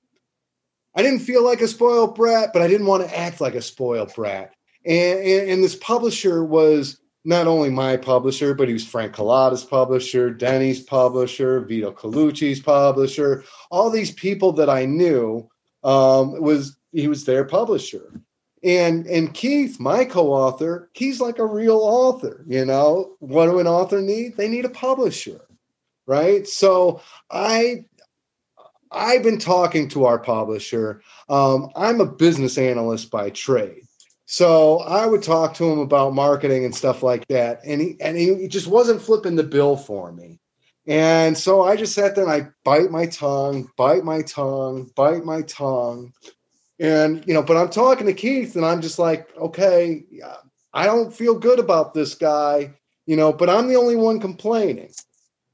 [0.95, 3.63] I didn't feel like a spoiled brat, but I didn't want to act like a
[3.63, 4.55] spoiled brat.
[4.85, 9.65] And, and, and this publisher was not only my publisher, but he was Frank Cullotta's
[9.65, 13.45] publisher, Denny's publisher, Vito Colucci's publisher.
[13.71, 15.49] All these people that I knew
[15.85, 18.21] um, was he was their publisher.
[18.63, 22.45] And and Keith, my co-author, he's like a real author.
[22.47, 24.37] You know, what do an author need?
[24.37, 25.41] They need a publisher,
[26.07, 26.47] right?
[26.47, 27.85] So I
[28.91, 31.03] I've been talking to our publisher.
[31.29, 33.83] Um, I'm a business analyst by trade.
[34.27, 37.61] So I would talk to him about marketing and stuff like that.
[37.65, 40.39] And he and he just wasn't flipping the bill for me.
[40.87, 45.25] And so I just sat there and I bite my tongue, bite my tongue, bite
[45.25, 46.13] my tongue.
[46.81, 50.03] And you know, but I'm talking to Keith and I'm just like, okay,
[50.73, 52.73] I don't feel good about this guy,
[53.07, 54.91] you know, but I'm the only one complaining.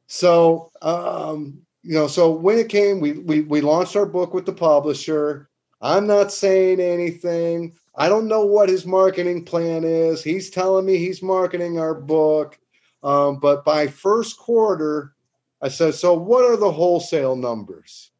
[0.07, 4.47] So um, you know, so when it came, we we we launched our book with
[4.47, 5.49] the publisher.
[5.83, 7.75] I'm not saying anything.
[7.97, 10.23] I don't know what his marketing plan is.
[10.23, 12.59] He's telling me he's marketing our book.
[13.03, 15.15] Um, but by first quarter,
[15.63, 18.11] I said, so what are the wholesale numbers?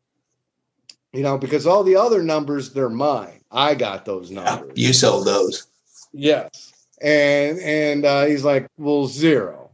[1.17, 3.41] You know, because all the other numbers, they're mine.
[3.51, 4.73] I got those numbers.
[4.75, 5.67] Yeah, you sold those.
[6.13, 6.75] Yes.
[7.01, 9.71] And and uh, he's like, well, zero.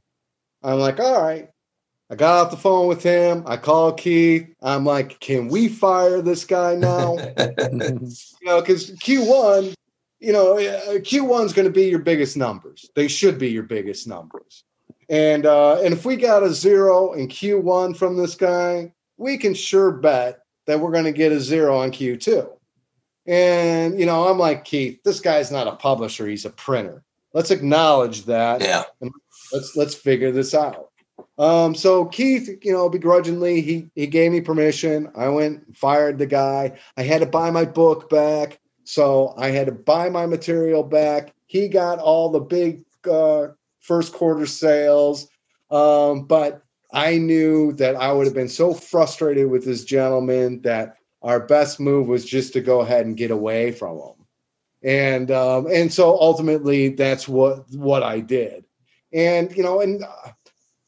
[0.63, 1.51] I'm like, all right.
[2.11, 3.43] I got off the phone with him.
[3.45, 4.55] I called Keith.
[4.63, 7.17] I'm like, can we fire this guy now?
[7.39, 9.75] you know, because Q1,
[10.21, 12.89] you know, Q1 is going to be your biggest numbers.
[12.95, 14.63] They should be your biggest numbers.
[15.09, 19.55] And uh, and if we got a zero in Q1 from this guy, we can
[19.55, 22.49] sure bet that we're going to get a zero on Q2.
[23.27, 27.03] And, you know, I'm like, Keith, this guy's not a publisher, he's a printer.
[27.35, 28.61] Let's acknowledge that.
[28.61, 28.85] Yeah.
[29.53, 30.91] let's let's figure this out.
[31.39, 35.11] Um, so Keith, you know, begrudgingly, he he gave me permission.
[35.17, 36.79] I went fired the guy.
[36.97, 41.33] I had to buy my book back, so I had to buy my material back.
[41.47, 43.49] He got all the big uh,
[43.81, 45.29] first quarter sales,
[45.71, 46.62] um, but
[46.93, 51.81] I knew that I would have been so frustrated with this gentleman that our best
[51.81, 54.27] move was just to go ahead and get away from him.
[54.85, 58.65] And um, and so ultimately, that's what what I did.
[59.13, 60.05] And you know, and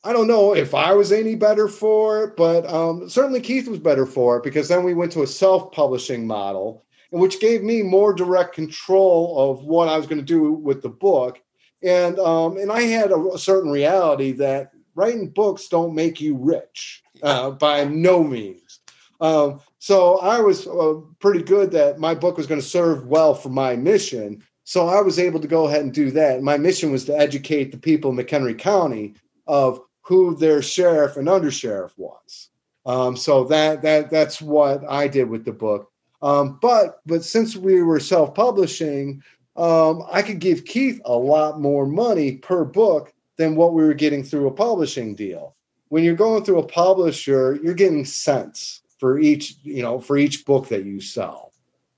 [0.02, 3.78] I don't know if I was any better for it, but um, certainly Keith was
[3.78, 8.12] better for it because then we went to a self-publishing model, which gave me more
[8.12, 11.40] direct control of what I was going to do with the book.
[11.82, 17.02] And um, and I had a, certain reality that writing books don't make you rich
[17.22, 18.80] uh, by no means.
[19.20, 23.34] Um, so I was uh, pretty good that my book was going to serve well
[23.34, 24.42] for my mission.
[24.64, 26.42] So I was able to go ahead and do that.
[26.42, 29.14] My mission was to educate the people in McHenry County
[29.46, 32.48] of who their sheriff and undersheriff was.
[32.86, 35.90] Um, so that that that's what I did with the book.
[36.22, 39.22] Um, but but since we were self-publishing,
[39.56, 43.94] um, I could give Keith a lot more money per book than what we were
[43.94, 45.54] getting through a publishing deal.
[45.88, 50.44] When you're going through a publisher, you're getting cents for each you know for each
[50.44, 51.52] book that you sell.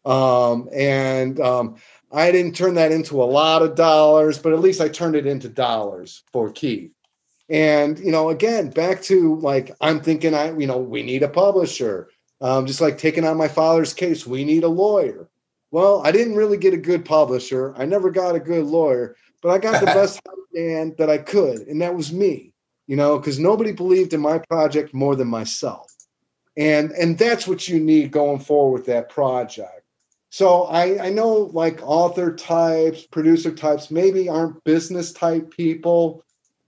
[0.04, 1.76] Um, and um,
[2.12, 5.26] I didn't turn that into a lot of dollars, but at least I turned it
[5.26, 6.92] into dollars for Keith.
[7.48, 11.28] And, you know, again, back to like, I'm thinking, I, you know, we need a
[11.28, 12.08] publisher.
[12.40, 15.28] Um, just like taking on my father's case, we need a lawyer.
[15.70, 17.74] Well, I didn't really get a good publisher.
[17.76, 20.20] I never got a good lawyer, but I got the best
[20.56, 22.52] man that I could, and that was me.
[22.86, 25.92] You know, because nobody believed in my project more than myself,
[26.56, 29.82] and and that's what you need going forward with that project.
[30.30, 36.22] So I, I know like author types, producer types, maybe aren't business type people,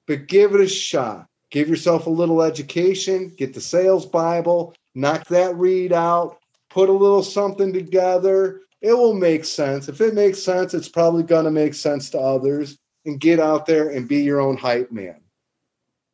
[0.06, 1.26] but give it a shot.
[1.50, 6.92] Give yourself a little education, get the sales Bible, knock that read out, put a
[6.92, 8.62] little something together.
[8.80, 9.88] It will make sense.
[9.88, 12.78] If it makes sense, it's probably going to make sense to others.
[13.08, 15.16] And get out there and be your own hype man.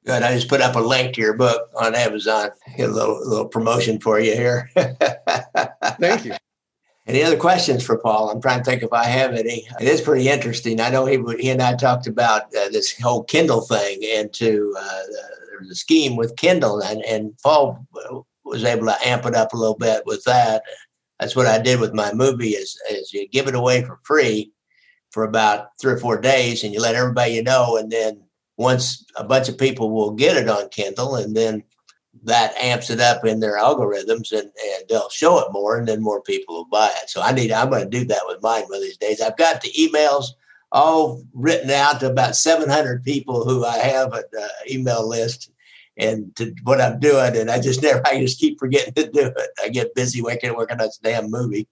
[0.07, 0.23] Good.
[0.23, 2.51] I just put up a link to your book on Amazon.
[2.77, 4.71] Get a little little promotion for you here.
[4.77, 6.35] Thank you.
[7.09, 8.31] Any other questions for Paul?
[8.31, 9.67] I'm trying to think if I have any.
[9.81, 10.81] It is pretty interesting.
[10.81, 14.73] I know he he and I talked about uh, this whole Kindle thing and to
[14.79, 17.85] uh, the, the scheme with Kindle, and and Paul
[18.45, 20.63] was able to amp it up a little bit with that.
[21.19, 22.51] That's what I did with my movie.
[22.51, 24.53] Is is you give it away for free
[25.15, 28.21] for about three or four days, and you let everybody you know, and then
[28.57, 31.63] once a bunch of people will get it on Kindle, and then
[32.25, 36.01] that amps it up in their algorithms and, and they'll show it more and then
[36.01, 37.11] more people will buy it.
[37.11, 39.21] So I need, I'm going to do that with mine one of these days.
[39.21, 40.27] I've got the emails
[40.73, 45.51] all written out to about 700 people who I have an uh, email list
[45.97, 47.37] and to what I'm doing.
[47.37, 49.51] And I just never, I just keep forgetting to do it.
[49.63, 51.69] I get busy working, working on this damn movie.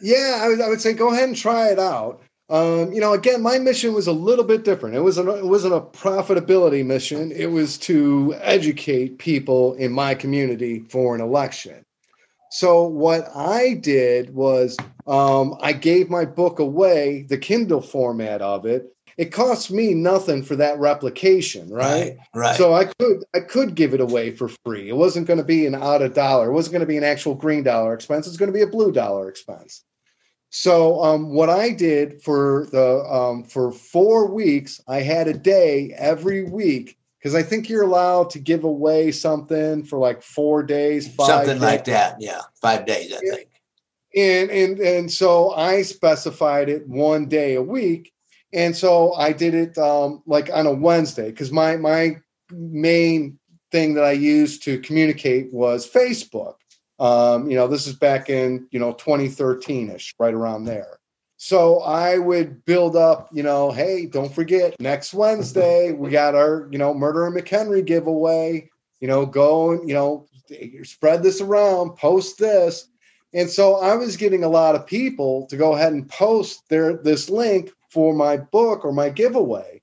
[0.00, 2.22] Yeah, I would, I would say go ahead and try it out.
[2.50, 4.94] Um, you know, again, my mission was a little bit different.
[4.94, 7.32] It wasn't it wasn't a profitability mission.
[7.32, 11.84] It was to educate people in my community for an election.
[12.50, 14.76] So what I did was
[15.06, 18.94] um, I gave my book away, the Kindle format of it.
[19.16, 22.16] It cost me nothing for that replication, right?
[22.16, 22.18] Right.
[22.34, 22.56] right.
[22.56, 24.88] So I could I could give it away for free.
[24.88, 26.50] It wasn't going to be an out of dollar.
[26.50, 28.26] It wasn't going to be an actual green dollar expense.
[28.26, 29.82] It's going to be a blue dollar expense.
[30.56, 35.92] So um, what I did for the um, for four weeks, I had a day
[35.98, 41.12] every week because I think you're allowed to give away something for like four days,
[41.12, 41.60] five something days.
[41.60, 42.18] like that.
[42.20, 43.48] Yeah, five days, I think.
[44.14, 48.12] And and and so I specified it one day a week,
[48.52, 52.18] and so I did it um, like on a Wednesday because my my
[52.52, 53.40] main
[53.72, 56.54] thing that I used to communicate was Facebook.
[56.98, 60.98] Um, you know, this is back in, you know, 2013 ish, right around there.
[61.36, 66.68] So I would build up, you know, hey, don't forget next Wednesday, we got our,
[66.70, 68.70] you know, Murder and McHenry giveaway.
[69.00, 70.26] You know, go and, you know,
[70.84, 72.88] spread this around, post this.
[73.34, 76.96] And so I was getting a lot of people to go ahead and post their
[76.96, 79.82] this link for my book or my giveaway.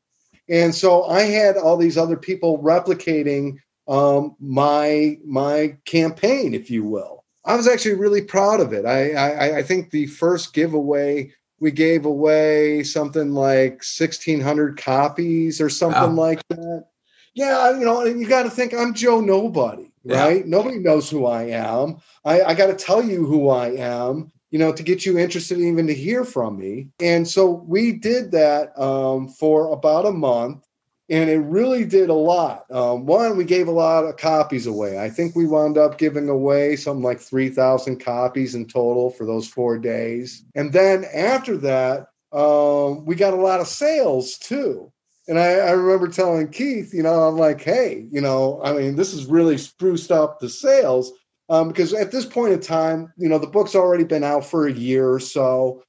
[0.49, 3.57] And so I had all these other people replicating
[3.87, 7.23] um, my my campaign, if you will.
[7.43, 8.85] I was actually really proud of it.
[8.85, 15.59] I, I, I think the first giveaway we gave away something like sixteen hundred copies
[15.59, 16.23] or something wow.
[16.23, 16.85] like that.
[17.33, 19.91] Yeah, you know, you got to think I'm Joe Nobody.
[20.03, 20.37] right?
[20.37, 20.43] Yeah.
[20.45, 21.97] Nobody knows who I am.
[22.25, 25.59] I, I got to tell you who I am, you know, to get you interested
[25.59, 26.89] even to hear from me.
[26.99, 30.67] And so we did that um, for about a month
[31.11, 32.63] and it really did a lot.
[32.71, 34.97] Um, one, we gave a lot of copies away.
[34.97, 39.45] I think we wound up giving away something like 3,000 copies in total for those
[39.45, 40.45] four days.
[40.55, 44.89] And then after that, um, we got a lot of sales too.
[45.27, 48.95] And I, I, remember telling Keith, you know, I'm like, hey, you know, I mean,
[48.95, 51.11] this has really spruced up the sales
[51.49, 54.65] um, because at this point in time, you know, the book's already been out for
[54.65, 55.83] a year or so.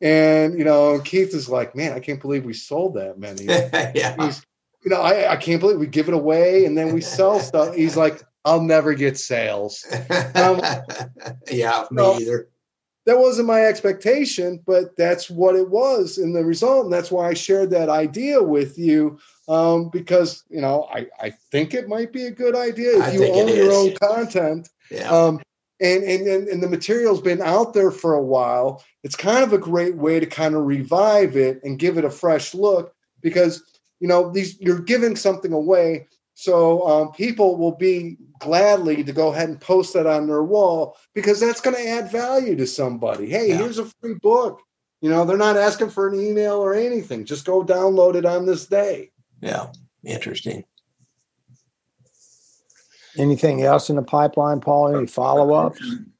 [0.00, 3.44] And, you know, Keith is like, man, I can't believe we sold that many.
[3.94, 4.14] yeah.
[4.24, 4.40] He's,
[4.84, 7.74] you know, I, I can't believe we give it away and then we sell stuff.
[7.74, 9.84] He's like, I'll never get sales.
[10.34, 10.60] Um,
[11.50, 12.48] yeah, me so either.
[13.06, 16.84] That wasn't my expectation, but that's what it was in the result.
[16.84, 19.18] And that's why I shared that idea with you.
[19.48, 23.10] Um, because you know, I, I think it might be a good idea if I
[23.12, 24.68] you own your own content.
[24.90, 25.10] Yeah.
[25.10, 25.40] Um,
[25.80, 28.84] and, and and the material's been out there for a while.
[29.04, 32.10] It's kind of a great way to kind of revive it and give it a
[32.10, 33.62] fresh look because
[34.00, 36.06] you know these you're giving something away.
[36.34, 40.96] So um, people will be gladly to go ahead and post that on their wall
[41.12, 43.28] because that's going to add value to somebody.
[43.28, 43.56] Hey yeah.
[43.56, 44.60] here's a free book.
[45.00, 47.24] You know they're not asking for an email or anything.
[47.24, 49.10] Just go download it on this day.
[49.40, 49.68] Yeah
[50.04, 50.64] interesting.
[53.16, 54.94] Anything else in the pipeline paul?
[54.94, 55.80] Any follow-ups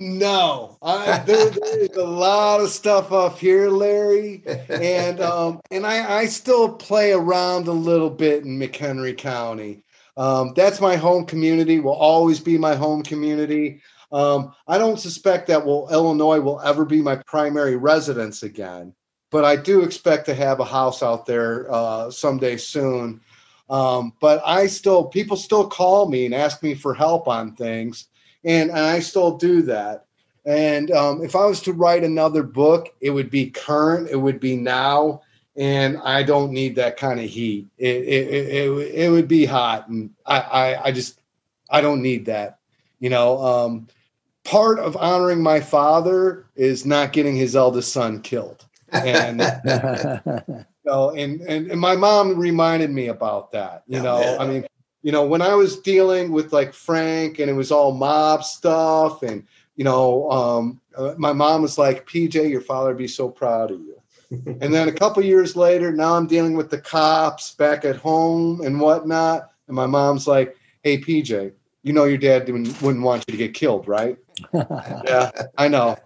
[0.00, 6.20] no, I, there, there's a lot of stuff up here, Larry, and um, and I,
[6.20, 9.84] I still play around a little bit in McHenry County.
[10.16, 11.78] Um, that's my home community.
[11.78, 13.82] Will always be my home community.
[14.10, 18.94] Um, I don't suspect that will Illinois will ever be my primary residence again,
[19.30, 23.20] but I do expect to have a house out there uh, someday soon.
[23.70, 28.08] Um, but I still people still call me and ask me for help on things
[28.44, 30.06] and, and I still do that.
[30.44, 34.40] And um, if I was to write another book, it would be current, it would
[34.40, 35.22] be now,
[35.56, 37.68] and I don't need that kind of heat.
[37.78, 41.18] It it, it, it would be hot, and I, I, I just
[41.70, 42.58] I don't need that.
[43.00, 43.88] You know, um,
[44.44, 49.40] part of honoring my father is not getting his eldest son killed, and.
[50.84, 53.84] you know, and, and and my mom reminded me about that.
[53.86, 54.66] You know, I mean,
[55.04, 59.22] you know, when I was dealing with like Frank and it was all mob stuff,
[59.22, 59.46] and
[59.76, 63.70] you know, um, uh, my mom was like, "PJ, your father would be so proud
[63.70, 64.00] of you."
[64.30, 68.62] and then a couple years later, now I'm dealing with the cops back at home
[68.62, 71.52] and whatnot, and my mom's like, "Hey, PJ,
[71.82, 74.16] you know your dad wouldn't, wouldn't want you to get killed, right?"
[74.54, 75.98] yeah, I know.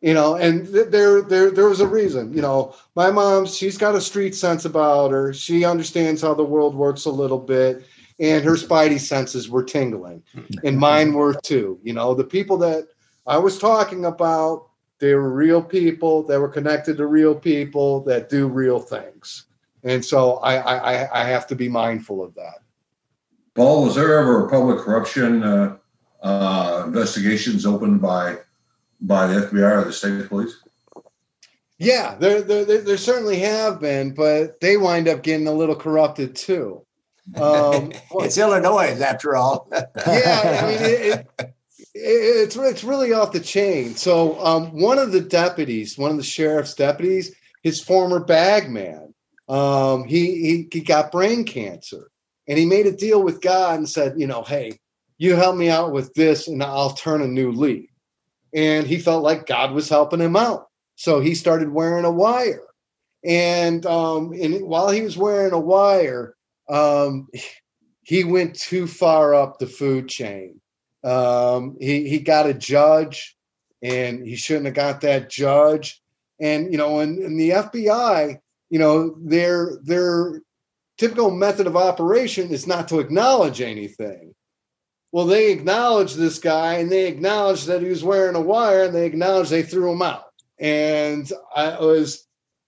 [0.00, 2.32] You know, and th- there, there, there was a reason.
[2.32, 5.34] You know, my mom, she's got a street sense about her.
[5.34, 7.84] She understands how the world works a little bit
[8.20, 10.22] and her spidey senses were tingling
[10.64, 11.78] and mine were too.
[11.82, 12.88] You know the people that
[13.26, 18.28] i was talking about they were real people that were connected to real people that
[18.28, 19.44] do real things.
[19.84, 22.60] And so i i, I have to be mindful of that.
[23.54, 25.76] Paul was there ever a public corruption uh,
[26.22, 28.38] uh, investigations opened by
[29.00, 30.56] by the fbi or the state police?
[31.78, 36.34] Yeah there, there, there certainly have been but they wind up getting a little corrupted
[36.34, 36.84] too
[37.36, 39.68] um, it's Illinois, after all.
[39.72, 41.54] yeah, I mean, it, it,
[41.94, 43.94] it's it's really off the chain.
[43.94, 49.14] So, um, one of the deputies, one of the sheriff's deputies, his former bagman,
[49.48, 52.10] um, he, he he got brain cancer,
[52.46, 54.78] and he made a deal with God and said, you know, hey,
[55.18, 57.90] you help me out with this, and I'll turn a new leaf.
[58.54, 62.64] And he felt like God was helping him out, so he started wearing a wire.
[63.24, 66.36] And um, and while he was wearing a wire,
[66.68, 67.28] um,
[68.02, 70.60] he went too far up the food chain.
[71.04, 73.36] Um, he he got a judge,
[73.82, 76.00] and he shouldn't have got that judge.
[76.40, 78.38] And you know, in the FBI,
[78.70, 80.42] you know, their their
[80.98, 84.34] typical method of operation is not to acknowledge anything.
[85.12, 88.94] Well, they acknowledged this guy, and they acknowledged that he was wearing a wire, and
[88.94, 90.24] they acknowledged they threw him out.
[90.58, 92.26] And I, it was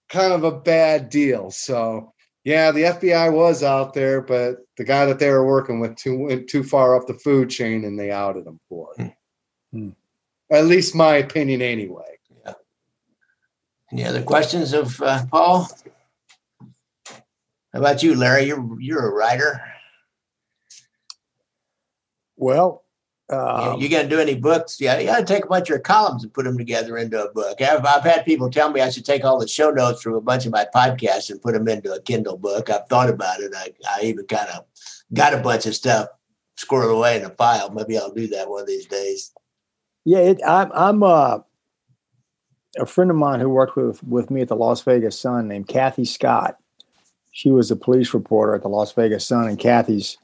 [0.09, 1.51] kind of a bad deal.
[1.51, 5.95] So yeah, the FBI was out there, but the guy that they were working with
[5.95, 9.13] too went too far up the food chain, and they outed him for it.
[9.71, 9.89] Hmm.
[10.51, 12.17] At least my opinion, anyway.
[12.45, 12.53] Yeah.
[13.91, 15.69] Any other questions of uh, Paul?
[17.73, 18.45] How about you, Larry?
[18.45, 19.61] You're you're a writer.
[22.35, 22.80] Well,
[23.31, 24.79] um, you, you got to do any books?
[24.79, 27.23] Yeah, you got to take a bunch of your columns and put them together into
[27.23, 27.61] a book.
[27.61, 30.21] I've, I've had people tell me I should take all the show notes from a
[30.21, 32.69] bunch of my podcasts and put them into a Kindle book.
[32.69, 33.53] I've thought about it.
[33.55, 34.65] I, I even kind of
[35.13, 36.09] got a bunch of stuff
[36.57, 37.71] squirreled away in a file.
[37.71, 39.31] Maybe I'll do that one of these days.
[40.03, 41.39] Yeah, it, I'm I'm uh,
[42.79, 45.67] a friend of mine who worked with with me at the Las Vegas Sun named
[45.67, 46.57] Cathy Scott.
[47.31, 50.17] She was a police reporter at the Las Vegas Sun, and Cathy's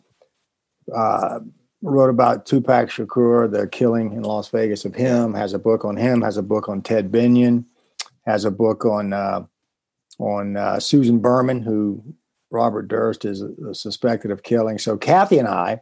[0.93, 1.39] uh,
[1.81, 5.33] wrote about Tupac Shakur, the killing in Las Vegas of him.
[5.33, 6.21] Has a book on him.
[6.21, 7.65] Has a book on Ted Binion.
[8.25, 9.45] Has a book on uh,
[10.19, 12.03] on uh, Susan Berman, who
[12.49, 14.77] Robert Durst is uh, suspected of killing.
[14.77, 15.79] So Cathy and I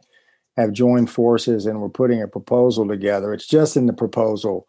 [0.56, 3.32] have joined forces and we're putting a proposal together.
[3.32, 4.66] It's just in the proposal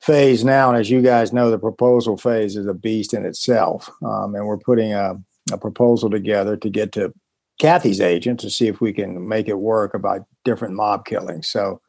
[0.00, 0.68] phase now.
[0.68, 3.90] And as you guys know, the proposal phase is a beast in itself.
[4.04, 5.14] Um, and we're putting a,
[5.52, 7.14] a proposal together to get to
[7.58, 11.48] Cathy's agent to see if we can make it work about different mob killings.
[11.48, 11.80] So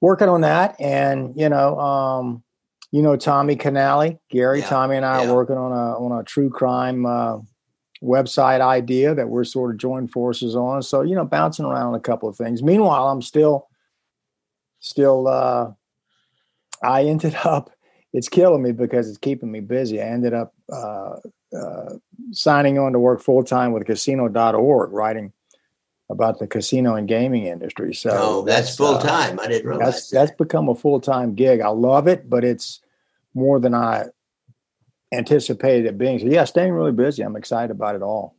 [0.00, 0.76] working on that.
[0.80, 2.42] And, you know, um,
[2.92, 5.30] you know, Tommy Canale, Gary, yeah, Tommy and I yeah.
[5.30, 7.38] are working on a, on a true crime, uh,
[8.02, 10.82] website idea that we're sort of joined forces on.
[10.82, 12.62] So, you know, bouncing around a couple of things.
[12.62, 13.68] Meanwhile, I'm still,
[14.80, 15.70] still, uh,
[16.82, 17.70] I ended up,
[18.12, 20.00] it's killing me because it's keeping me busy.
[20.00, 21.16] I ended up uh,
[21.56, 21.94] uh,
[22.32, 25.32] signing on to work full time with casino.org, writing
[26.08, 27.94] about the casino and gaming industry.
[27.94, 29.38] So oh, that's, that's full time.
[29.38, 30.26] Uh, I didn't realize that's, that.
[30.26, 31.60] that's become a full time gig.
[31.60, 32.80] I love it, but it's
[33.34, 34.06] more than I
[35.12, 36.18] anticipated it being.
[36.18, 37.22] So yeah, staying really busy.
[37.22, 38.36] I'm excited about it all.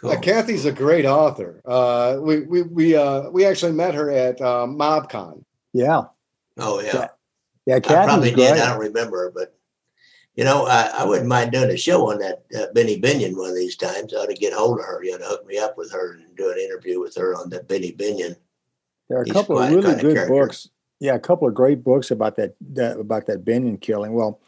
[0.00, 0.10] Cool.
[0.10, 1.62] Yeah, Cathy's a great author.
[1.64, 5.42] Uh, we we we uh, we actually met her at uh, MobCon.
[5.72, 6.04] Yeah.
[6.58, 6.92] Oh yeah.
[6.94, 7.08] Yeah,
[7.66, 8.52] yeah Cathy I probably did.
[8.52, 9.55] I don't remember, but
[10.36, 13.50] you know, I, I wouldn't mind doing a show on that uh, Benny Binion one
[13.50, 14.12] of these times.
[14.12, 16.36] I ought to get hold of her, you know, hook me up with her and
[16.36, 18.36] do an interview with her on that Benny Binion.
[19.08, 20.68] There are a He's couple of really good books.
[21.00, 24.12] Yeah, a couple of great books about that, that about that Binion killing.
[24.12, 24.40] Well,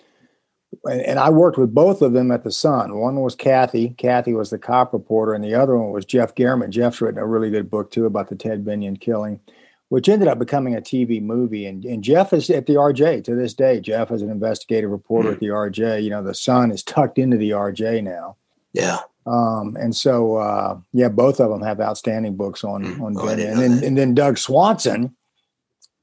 [0.91, 2.99] and I worked with both of them at the Sun.
[2.99, 3.91] One was Cathy.
[3.91, 6.71] Cathy was the cop reporter, and the other one was Jeff German.
[6.71, 9.41] Jeff's written a really good book too about the Ted Binion killing,
[9.89, 11.67] which ended up becoming a TV movie.
[11.67, 13.81] And, and Jeff is at the RJ to this day.
[13.81, 15.35] Jeff is an investigative reporter mm.
[15.35, 16.03] at the RJ.
[16.03, 18.37] You know, the Sun is tucked into the RJ now.
[18.73, 18.99] Yeah.
[19.27, 23.01] Um, and so, uh, yeah, both of them have outstanding books on mm.
[23.01, 25.15] on oh, And then, and then Doug Swanson,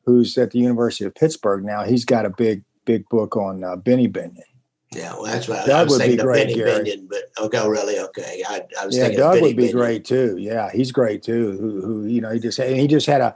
[0.05, 3.75] who's at the University of Pittsburgh now, he's got a big big book on uh,
[3.75, 4.43] Benny Binion.
[4.91, 7.67] Yeah, well, that's what Doug I was would be great, Benny Binion, but okay, oh,
[7.67, 8.43] really, okay.
[8.47, 9.71] I, I was yeah, Doug would be Binion.
[9.71, 10.37] great too.
[10.37, 11.57] Yeah, he's great too.
[11.59, 13.35] Who, who, you know, he just he just had a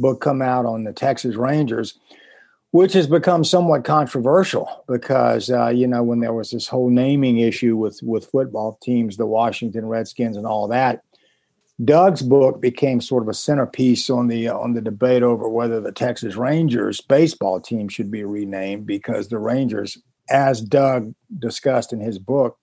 [0.00, 1.98] book come out on the Texas Rangers,
[2.72, 7.38] which has become somewhat controversial because uh, you know when there was this whole naming
[7.38, 11.02] issue with with football teams, the Washington Redskins, and all that.
[11.82, 15.92] Doug's book became sort of a centerpiece on the on the debate over whether the
[15.92, 19.96] Texas Rangers baseball team should be renamed because the Rangers
[20.30, 22.56] as Doug discussed in his book,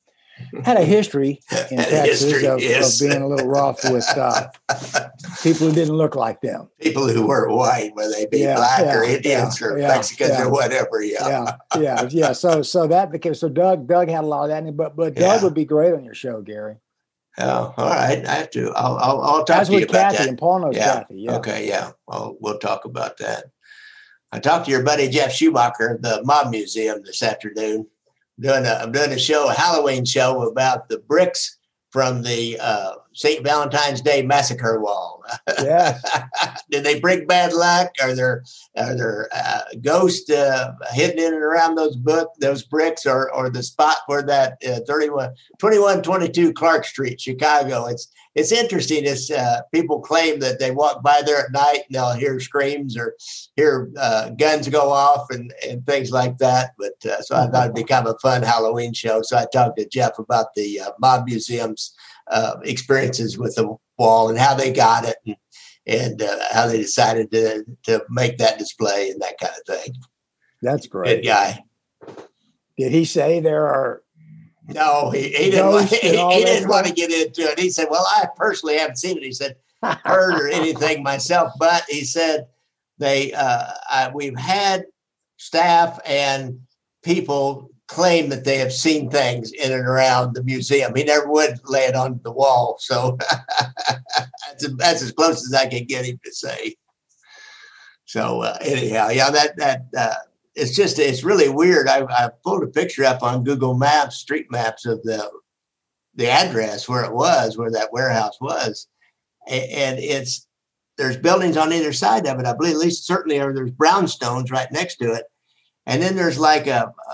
[0.64, 3.02] had a history in Texas history, of, yes.
[3.02, 4.48] of, being a little rough with uh,
[5.44, 6.70] people who didn't look like them.
[6.80, 10.40] People who weren't white, whether they be yeah, black yeah, or Indians yeah, or Mexicans
[10.40, 11.02] or whatever.
[11.02, 11.28] Yeah.
[11.28, 12.32] yeah, yeah, yeah.
[12.38, 13.50] So, so that became so.
[13.50, 16.14] Doug, Doug had a lot of that, but but Doug would be great on your
[16.14, 16.78] show, Gary.
[17.40, 18.26] Oh, all right.
[18.26, 18.72] I have to.
[18.74, 20.28] I'll I'll, I'll talk As to you about Cathy, that.
[20.28, 21.00] And Paul knows yeah.
[21.00, 21.22] Cathy.
[21.22, 21.36] Yeah.
[21.38, 21.68] Okay.
[21.68, 21.92] Yeah.
[22.08, 23.46] Well, we'll talk about that.
[24.32, 27.88] I talked to your buddy Geoff Schumacher at the Mob Museum this afternoon.
[28.40, 31.58] Doing a, I'm doing a show, a Halloween show about the bricks
[31.92, 33.44] from the uh, St.
[33.44, 35.24] Valentine's Day massacre wall.
[35.60, 35.98] Yeah.
[36.70, 37.90] Did they bring bad luck?
[38.00, 38.44] Are there
[38.78, 43.50] are there uh, ghosts uh, hidden in and around those book those bricks, or or
[43.50, 47.88] the spot where that uh, 31, 2122 Clark Street, Chicago?
[47.88, 49.06] It's it's interesting.
[49.06, 52.96] It's uh, people claim that they walk by there at night and they'll hear screams
[52.96, 53.16] or
[53.56, 56.74] hear uh, guns go off and, and things like that.
[56.78, 59.24] But uh, so I thought it'd be kind of a fun Halloween show.
[59.24, 61.96] So I talked to Geoff about the uh, mob museum's
[62.32, 65.36] uh, experiences with the wall and how they got it and,
[65.86, 69.94] and uh, how they decided to to make that display and that kind of thing.
[70.62, 71.22] That's great.
[71.22, 71.64] Good guy.
[72.78, 74.02] Did he say there are
[74.68, 75.72] no, he, he didn't.
[75.72, 77.60] Want, he, he didn't want to get into it.
[77.60, 81.84] He said, "Well, I personally haven't seen it." He said, "Heard or anything myself," but
[81.88, 82.48] he said
[82.98, 84.86] they uh, I, we've had
[85.38, 86.60] staff and
[87.04, 90.94] people claim that they have seen things in and around the museum.
[90.96, 93.18] He never would lay it on the wall, so
[93.90, 96.76] that's, that's, as close as I can get him to say.
[98.06, 100.14] So uh, anyhow, yeah, that that uh,
[100.56, 101.88] it's just it's really weird.
[101.88, 105.30] I, I pulled a picture up on Google Maps, street maps of the
[106.16, 108.88] the address where it was, where that warehouse was,
[109.48, 110.48] and it's
[110.98, 112.46] there's buildings on either side of it.
[112.46, 115.26] I believe at least certainly or there's brownstones right next to it,
[115.86, 117.14] and then there's like a, a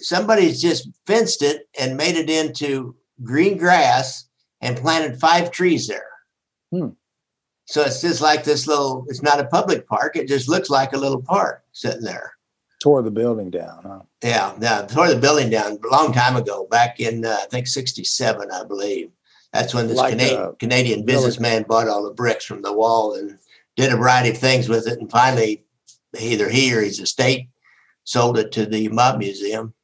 [0.00, 4.28] somebody's just fenced it and made it into green grass
[4.60, 6.10] and planted five trees there.
[6.70, 6.90] Hmm.
[7.66, 9.04] So it's just like this little.
[9.08, 10.16] It's not a public park.
[10.16, 12.34] It just looks like a little park sitting there.
[12.80, 14.00] Tore the building down, huh?
[14.22, 17.66] Yeah, yeah, tore the building down a long time ago, back in uh, I think
[17.66, 19.10] '67, I believe.
[19.52, 23.14] That's when this Like, Canadian, uh, Canadian businessman bought all the bricks from the wall
[23.14, 23.38] and
[23.76, 25.64] did a variety of things with it, and finally,
[26.18, 27.48] either he or his estate
[28.06, 29.74] sold it to the mob museum.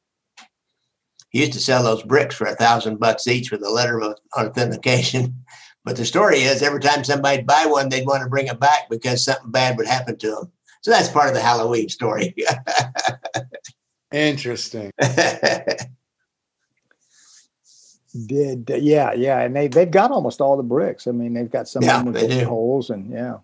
[1.29, 4.17] He used to sell those bricks for a thousand bucks each with a letter of
[4.35, 5.45] authentication.
[5.85, 8.89] But the story is, every time somebody'd buy one, they'd want to bring it back
[8.89, 10.49] because something bad would happen to them.
[10.81, 12.33] So that's part of the Halloween story.
[14.13, 14.93] Interesting.
[18.27, 21.05] Did yeah, yeah, and they they've got almost all the bricks.
[21.05, 22.45] I mean, they've got some Yeah, of them they with do.
[22.45, 23.39] holes, and yeah,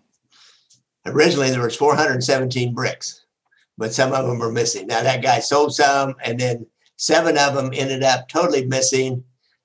[1.04, 3.26] originally there was 417 bricks
[3.80, 4.86] but some of them were missing.
[4.86, 6.66] Now that guy sold some and then
[6.96, 9.24] seven of them ended up totally missing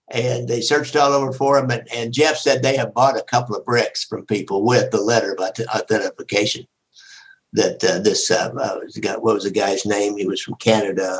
[0.10, 3.24] and they searched all over for them and, and Geoff said they have bought a
[3.24, 6.66] couple of bricks from people with the letter of authentication
[7.52, 8.80] that uh, this uh, uh,
[9.20, 10.18] what was the guy's name?
[10.18, 11.20] He was from canada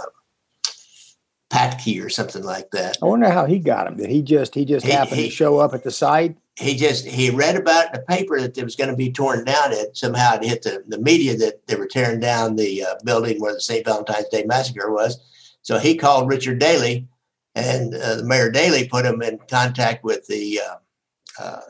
[1.52, 3.98] Patke or something like that I wonder how he got them.
[3.98, 6.38] Did he just he just He- happened he- to show up at the site?
[6.58, 9.44] he just he read about in the paper that it was going to be torn
[9.44, 9.74] down.
[9.74, 13.42] It somehow it hit the, the media that they were tearing down the uh, building
[13.42, 13.84] where the St.
[13.86, 15.20] Valentine's Day massacre was.
[15.64, 17.08] So he called Richard Daley,
[17.56, 21.62] and uh, the Mayor Daley put him in contact with the uh, uh,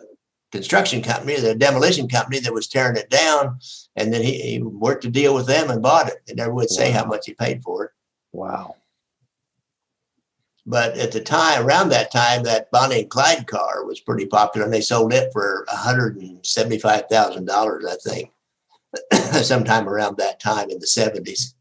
[0.52, 3.58] construction company, the demolition company that was tearing it down,
[3.96, 6.22] and then he, he worked a deal with them and bought it.
[6.28, 7.92] They never would say how much he paid for it.
[8.34, 8.76] Wow.
[10.68, 14.66] But at the time, around that time, that Bonnie and Clyde car was pretty popular,
[14.66, 18.32] and they sold it for one hundred and seventy-five thousand dollars, I think,
[19.44, 21.54] sometime around that time in the seventies.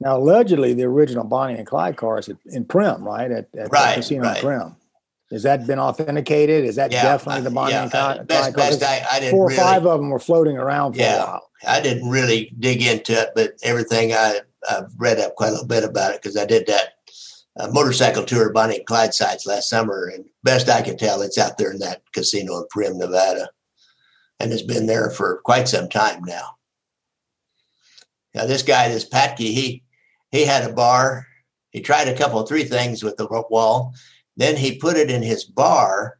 [0.00, 3.30] Now, allegedly, the original Bonnie and Clyde car is in Primm, right?
[3.30, 4.36] At, at Right, the casino right.
[4.36, 4.74] in Primm.
[5.30, 6.66] Has that been authenticated?
[6.66, 8.18] Is that Yeah, definitely the Bonnie yeah, and Clyde?
[8.18, 8.78] uh, best, Clyde car?
[8.78, 11.22] best I, I didn't Four or really, five of them were floating around for Yeah.
[11.22, 11.48] a while.
[11.66, 14.40] I didn't really dig into it, but everything I
[14.70, 16.91] I've read up quite a little bit about it because I did that
[17.56, 21.22] uh, motorcycle tour of Bonnie and Clyde sites last summer, and best I can tell,
[21.22, 23.48] it's out there in that casino in Primm, Nevada,
[24.40, 26.56] and it's been there for quite some time now.
[28.34, 29.82] Now this guy, this Patke, he
[30.30, 31.26] he had a bar.
[31.70, 33.94] He tried a couple of three things with the wall.
[34.36, 36.18] Then he put it in his bar,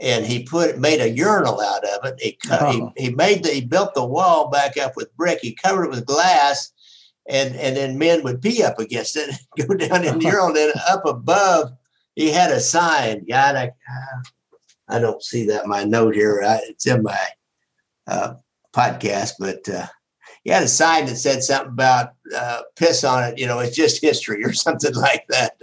[0.00, 2.14] and he put made a urinal out of it.
[2.20, 2.92] He cut, Oh.
[2.96, 5.38] he, he made the he built the wall back up with brick.
[5.40, 6.72] He covered it with glass,
[7.28, 9.34] and and then men would pee up against it,
[9.66, 10.52] go down in the urinal.
[10.52, 11.72] Then up above,
[12.14, 13.24] he had a sign.
[13.28, 13.70] God, I
[14.88, 16.42] I don't see that in my note here.
[16.46, 17.26] I, it's in my
[18.06, 18.34] uh,
[18.74, 19.86] podcast, but uh,
[20.44, 23.38] he had a sign that said something about uh, piss on it.
[23.38, 25.56] You know, it's just history or something like that.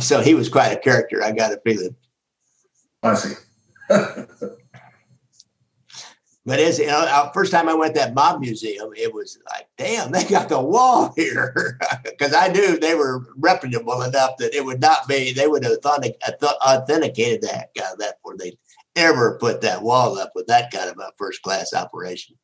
[0.00, 1.22] so he was quite a character.
[1.22, 1.96] I got a feeling.
[3.02, 3.34] I see.
[6.48, 9.38] But as you know, uh, first time I went to that mob museum, it was
[9.52, 14.54] like, damn, they got the wall here, because I knew they were reputable enough that
[14.54, 15.34] it would not be.
[15.34, 18.56] They would have authentic, authenticated that heck out of that before they
[18.96, 22.34] ever put that wall up with that kind of a first class operation.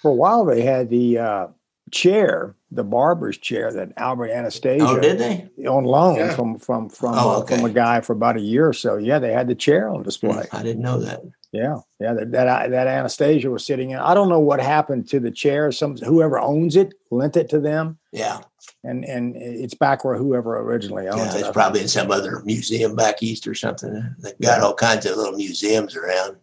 [0.00, 1.46] For a while, they had the uh,
[1.90, 5.50] chair, the barber's chair that Albert Anastasia Oh, did they?
[5.68, 6.34] on loan Yeah.
[6.34, 8.96] from from from Oh, uh, from a guy for about a year or so.
[8.96, 10.48] Yeah, they had the chair on display.
[10.50, 11.20] I didn't know that.
[11.52, 12.12] Yeah, yeah.
[12.12, 13.98] That that, that Anastasia was sitting in.
[13.98, 15.72] I don't know what happened to the chair.
[15.72, 18.40] Some whoever owns it lent it to them, Yeah,
[18.84, 21.40] and and it's back where whoever originally owns yeah it.
[21.40, 24.14] it's probably in some other museum back east or something.
[24.18, 26.36] They've got all kinds of little museums around.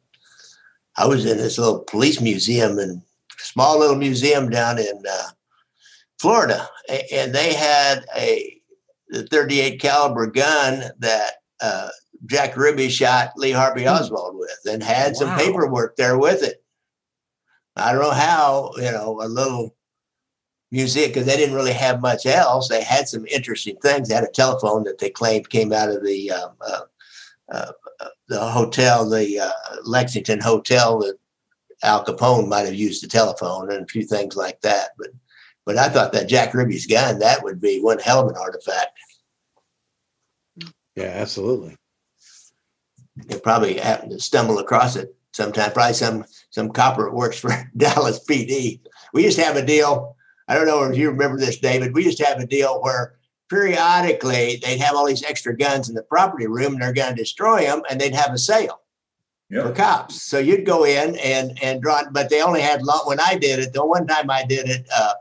[0.97, 3.01] I was in this little police museum and
[3.37, 5.27] small little museum down in uh,
[6.19, 6.67] Florida,
[7.11, 8.59] and they had a
[9.09, 11.89] the 38 caliber gun that uh,
[12.25, 16.63] Jack Ruby shot Lee Harvey Oswald with, and had some paperwork there with it.
[17.75, 19.75] I don't know how, you know, a little
[20.71, 22.67] museum because they didn't really have much else.
[22.67, 24.07] They had some interesting things.
[24.07, 26.81] They had a telephone that they claimed came out of the um, uh,
[27.51, 29.51] uh, uh, the hotel, the uh,
[29.83, 31.17] Lexington Hotel that
[31.83, 34.89] Al Capone might have used the telephone and a few things like that.
[34.97, 35.09] But
[35.65, 38.97] but I thought that Jack Ruby's gun that would be one hell of an artifact.
[40.95, 41.75] Yeah, absolutely.
[43.15, 45.71] They probably happened to stumble across it sometime.
[45.71, 48.81] Probably some some copper works for Dallas PD.
[49.13, 50.15] We used to have a deal.
[50.47, 51.93] I don't know if you remember this, David.
[51.93, 53.15] We used to have a deal where
[53.49, 57.21] periodically they'd have all these extra guns in the property room and they're going to
[57.21, 58.81] destroy them, and they'd have a sale
[59.51, 60.21] for cops.
[60.21, 63.01] So you'd go in and and draw, but they only had long.
[63.05, 65.13] When I did it, the one time I did it, uh,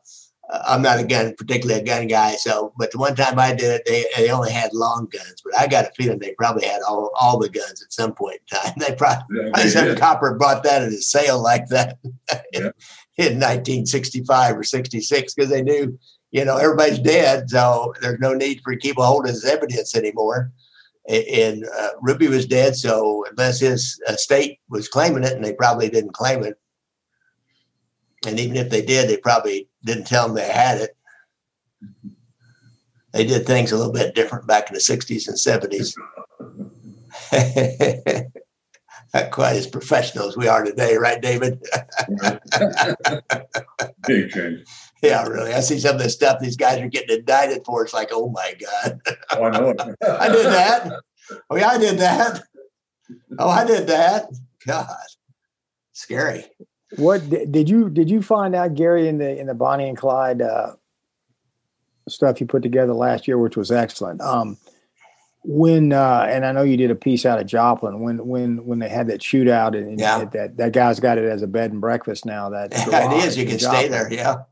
[0.50, 2.36] I'm not a gun, particularly a gun guy.
[2.36, 5.58] So, but the one time I did it, they, they only had long guns, but
[5.58, 8.58] I got a feeling they probably had all, all the guns at some point in
[8.58, 8.74] time.
[8.78, 12.12] They probably, yeah, some copper bought that at a sale like that in,
[12.52, 12.70] yeah.
[13.16, 15.98] in 1965 or 66 because they knew,
[16.30, 17.48] you know, everybody's dead.
[17.48, 20.52] So there's no need for keep a hold of his evidence anymore.
[21.08, 22.76] And uh, Ruby was dead.
[22.76, 26.58] So unless his estate was claiming it, and they probably didn't claim it,
[28.26, 30.96] and even if they did, they probably didn't tell them they had it.
[33.12, 35.94] They did things a little bit different back in the 60s and 70s.
[39.14, 41.62] Not quite as professional as we are today, right, David?
[44.06, 44.64] Big change.
[45.00, 45.52] Yeah, really.
[45.52, 47.84] I see some of the stuff these guys are getting indicted for.
[47.84, 49.00] It's like, oh my God.
[49.30, 49.68] Oh, I know.
[50.18, 51.00] I did that.
[51.50, 52.42] Oh, yeah, I did that.
[53.38, 54.26] Oh, I did that.
[54.66, 54.96] God,
[55.92, 56.46] scary.
[56.96, 60.42] What did you did you find out, Gary, in the in the Bonnie and Clyde
[60.42, 60.72] uh,
[62.08, 64.20] stuff you put together last year, which was excellent.
[64.20, 64.56] Um,
[65.44, 68.78] when uh, and I know you did a piece out of Joplin when when when
[68.78, 70.24] they had that shootout and, yeah.
[70.24, 72.48] that that guy's got it as a bed and breakfast now.
[72.48, 73.36] That it is.
[73.36, 74.12] You can stay there.
[74.12, 74.42] Yeah.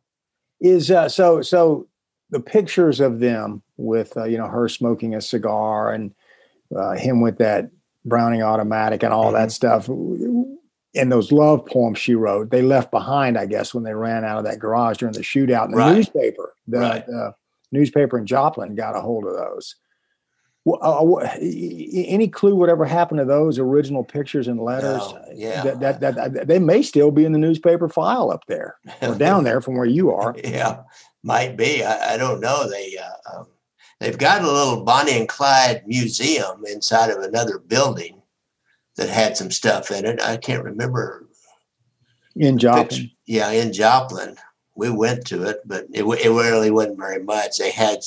[0.60, 1.88] Is uh, so so
[2.30, 6.14] the pictures of them with uh, you know her smoking a cigar and
[6.76, 7.70] uh, him with that
[8.04, 9.36] Browning automatic and all mm-hmm.
[9.36, 9.88] that stuff
[10.94, 14.38] and those love poems she wrote, they left behind, I guess, when they ran out
[14.38, 15.64] of that garage during the shootout.
[15.64, 15.94] And the right.
[15.94, 17.06] newspaper, the, right.
[17.06, 17.34] the,
[17.70, 19.76] newspaper in Joplin, got a hold of those.
[20.64, 25.00] Uh, any clue whatever happened to those original pictures and letters?
[25.00, 28.44] No, yeah, that, that, that, that, they may still be in the newspaper file up
[28.46, 30.36] there or down there from where you are.
[30.44, 30.82] Yeah,
[31.24, 31.82] might be.
[31.82, 32.70] I, I don't know.
[32.70, 33.46] They uh, um,
[33.98, 38.21] they've got a little Bonnie and Clyde museum inside of another building
[38.96, 40.22] that had some stuff in it.
[40.22, 41.26] I can't remember.
[42.36, 43.10] In Joplin.
[43.26, 44.36] Yeah, in Joplin.
[44.74, 47.58] We went to it, but it, it really wasn't very much.
[47.58, 47.98] They had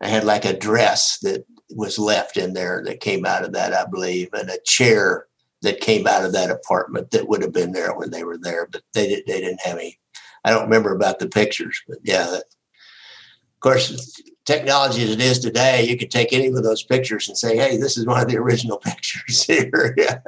[0.00, 3.72] they had like a dress that was left in there that came out of that,
[3.72, 5.26] I believe, and a chair
[5.62, 8.66] that came out of that apartment that would have been there when they were there,
[8.70, 9.98] but they did they didn't have any.
[10.44, 15.38] I don't remember about the pictures, but yeah, that, of course, technology as it is
[15.38, 18.28] today, you could take any of those pictures and say, "Hey, this is one of
[18.28, 19.96] the original pictures here."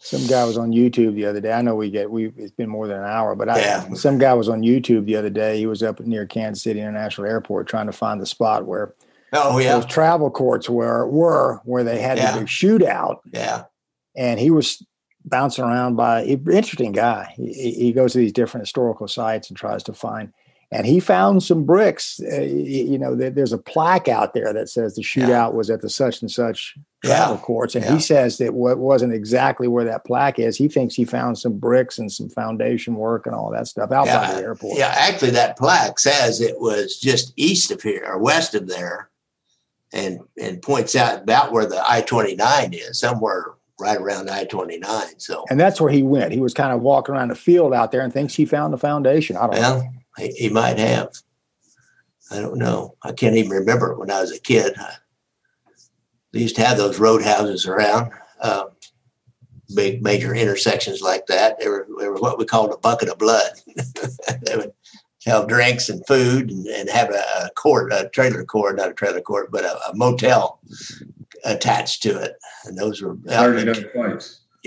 [0.00, 1.52] Some guy was on YouTube the other day.
[1.52, 3.92] I know we get we it's been more than an hour, but I, yeah.
[3.94, 5.58] some guy was on YouTube the other day.
[5.58, 8.94] He was up near Kansas City International Airport trying to find the spot where
[9.32, 12.30] oh yeah those travel courts were were where they had yeah.
[12.30, 13.18] the big shootout.
[13.32, 13.64] Yeah,
[14.16, 14.86] and he was
[15.24, 17.34] bouncing around by interesting guy.
[17.36, 20.32] He, he goes to these different historical sites and tries to find
[20.70, 22.20] and he found some bricks.
[22.20, 25.48] Uh, you know, there's a plaque out there that says the shootout yeah.
[25.48, 27.40] was at the such and such travel yeah.
[27.40, 27.94] courts, and yeah.
[27.94, 30.58] he says that what wasn't exactly where that plaque is.
[30.58, 34.06] He thinks he found some bricks and some foundation work and all that stuff out
[34.06, 34.78] by the airport.
[34.78, 39.08] Yeah, actually, that plaque says it was just east of here or west of there,
[39.94, 44.44] and and points out about where the I twenty nine is, somewhere right around I
[44.44, 45.18] twenty nine.
[45.18, 46.32] So, and that's where he went.
[46.32, 48.78] He was kind of walking around the field out there and thinks he found the
[48.78, 49.34] foundation.
[49.34, 51.10] I don't well, know he, might have.
[52.30, 52.96] I don't know.
[53.02, 54.74] I can't even remember when I was a kid.
[56.32, 58.66] they used to have those roadhouses around, uh,
[59.74, 61.58] big major intersections like that.
[61.58, 63.52] They were, they were what we called a bucket of blood.
[64.42, 64.72] they would
[65.26, 68.94] have drinks and food and, and have a, a, court, a trailer court, not a
[68.94, 70.60] trailer court, but a, a motel
[71.44, 72.36] attached to it.
[72.64, 73.68] And those were out in,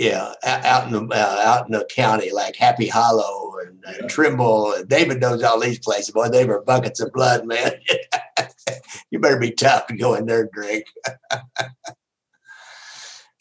[0.01, 4.73] yeah, out in the uh, out in the county like Happy Hollow and, Trimble.
[4.73, 6.09] And David knows all these places.
[6.09, 7.73] Boy, they were buckets of blood, man.
[9.11, 10.87] you better be tough to go in there and drink.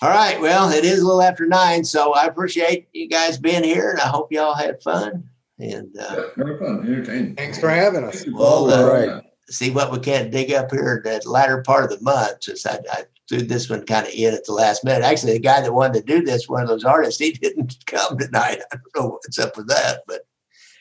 [0.02, 0.38] all right.
[0.38, 4.00] Well, it is a little after nine, so I appreciate you guys being here, and
[4.00, 5.30] I hope y'all had fun.
[5.58, 7.36] And uh, yeah, fun, entertaining.
[7.36, 8.26] Thanks for having us.
[8.30, 9.22] Well, uh, right.
[9.48, 12.42] see what we can't dig up here in that latter part of the month.
[12.42, 13.04] Since I, I
[13.38, 15.02] this one kind of in at the last minute.
[15.02, 18.18] Actually, the guy that wanted to do this, one of those artists, he didn't come
[18.18, 18.60] tonight.
[18.72, 20.22] I don't know what's up with that, but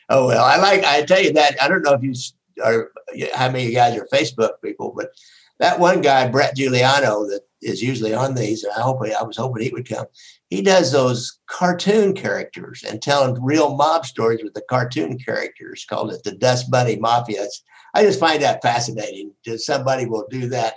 [0.08, 0.44] oh well.
[0.44, 0.84] I like.
[0.84, 1.62] I tell you that.
[1.62, 2.14] I don't know if you
[2.62, 2.90] are
[3.34, 5.10] how many of you guys are Facebook people, but
[5.58, 9.36] that one guy, Brett Giuliano, that is usually on these, and I hope I was
[9.36, 10.06] hoping he would come.
[10.48, 15.84] He does those cartoon characters and telling real mob stories with the cartoon characters.
[15.88, 17.46] Called it the Dust Bunny Mafia.
[17.94, 19.32] I just find that fascinating.
[19.44, 20.74] That somebody will do that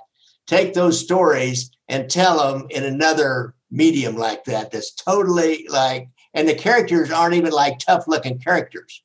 [0.48, 6.48] take those stories and tell them in another medium like that that's totally like and
[6.48, 9.04] the characters aren't even like tough looking characters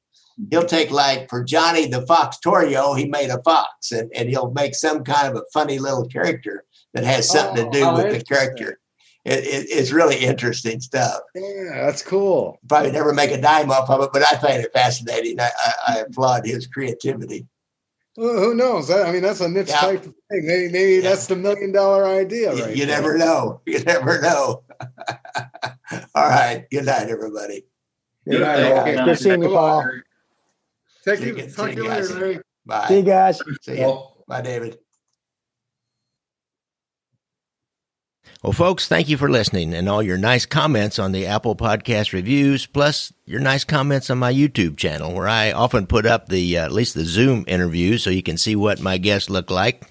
[0.50, 4.50] he'll take like for johnny the fox torrio he made a fox and, and he'll
[4.50, 8.18] make some kind of a funny little character that has something oh, to do with
[8.18, 8.78] the character
[9.24, 11.20] it, it, it's really interesting stuff.
[11.34, 12.58] Yeah, that's cool.
[12.66, 15.38] Probably never make a dime off of it, but I find it fascinating.
[15.38, 17.46] I, I, I applaud his creativity.
[18.18, 18.90] Well, who knows?
[18.90, 19.80] I mean, that's a niche Yeah.
[19.80, 20.44] type of thing.
[20.44, 21.00] Maybe, maybe Yeah.
[21.10, 22.76] that's the million dollar idea, You- right?
[22.76, 22.96] you there.
[22.96, 23.60] never know.
[23.66, 24.64] You never know.
[26.16, 26.66] All right.
[26.68, 27.64] Good night, everybody.
[28.28, 29.04] Good night, Thank all.
[29.06, 29.88] Good seeing you, Paul.
[31.04, 32.14] Take See you, you- talk to you you later, guys.
[32.16, 32.40] Larry.
[32.66, 32.88] Bye.
[32.88, 33.40] See you guys.
[33.62, 33.80] See you.
[33.82, 34.78] Well, Bye, David.
[38.42, 42.12] Well, folks, thank you for listening and all your nice comments on the Apple Podcast
[42.12, 46.56] reviews, plus your nice comments on my YouTube channel, where I often put up the
[46.56, 49.90] uh, at least the Zoom interviews so you can see what my guests look like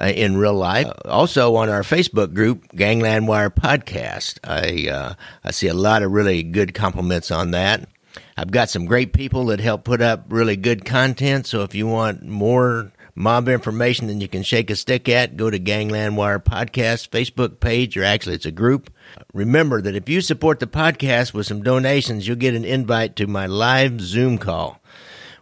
[0.00, 0.86] uh, in real life.
[0.86, 6.04] Uh, also on our Facebook group, Gangland Wire Podcast, I uh, I see a lot
[6.04, 7.88] of really good compliments on that.
[8.36, 11.48] I've got some great people that help put up really good content.
[11.48, 15.50] So if you want more mob information that you can shake a stick at, go
[15.50, 18.90] to Gangland Wire Podcast Facebook page, or actually it's a group.
[19.34, 23.26] Remember that if you support the podcast with some donations, you'll get an invite to
[23.26, 24.80] my live Zoom call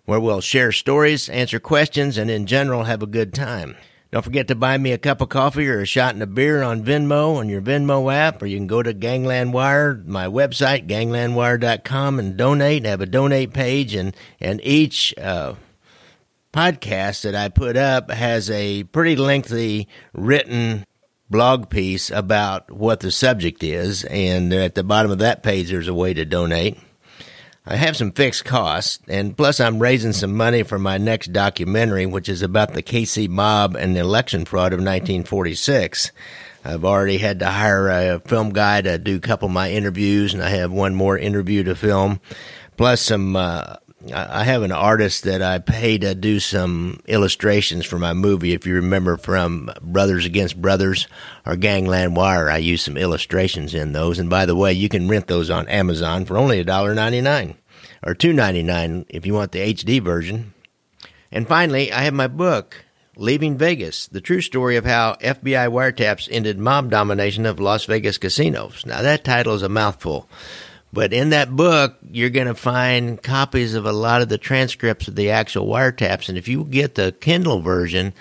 [0.06, 3.76] where we'll share stories, answer questions, and in general have a good time.
[4.12, 6.62] Don't forget to buy me a cup of coffee or a shot and a beer
[6.62, 10.86] on Venmo on your Venmo app, or you can go to Gangland Wire, my website,
[10.86, 12.86] ganglandwire.com, and donate.
[12.86, 15.54] I have a donate page, and, and each uh,
[16.56, 20.86] podcast that I put up has a pretty lengthy written
[21.28, 25.86] blog piece about what the subject is, and at the bottom of that page, there's
[25.86, 26.78] a way to donate.
[27.66, 32.06] I have some fixed costs, and plus I'm raising some money for my next documentary,
[32.06, 36.10] which is about the KC mob and the election fraud of 1946.
[36.64, 40.32] I've already had to hire a film guy to do a couple of my interviews,
[40.32, 42.18] and I have one more interview to film,
[42.78, 43.36] plus some.
[43.36, 43.76] Uh,
[44.12, 48.52] I have an artist that I pay to do some illustrations for my movie.
[48.52, 51.06] If you remember from Brothers Against Brothers
[51.44, 54.18] or Gangland Wire, I use some illustrations in those.
[54.18, 57.56] And by the way, you can rent those on Amazon for only $1.99
[58.02, 60.54] or $2.99 if you want the HD version.
[61.32, 62.84] And finally, I have my book,
[63.16, 68.18] Leaving Vegas, the true story of how FBI wiretaps ended mob domination of Las Vegas
[68.18, 68.84] casinos.
[68.86, 70.28] Now, that title is a mouthful.
[70.92, 75.08] But in that book, you're going to find copies of a lot of the transcripts
[75.08, 76.28] of the actual wiretaps.
[76.28, 78.14] And if you get the Kindle version,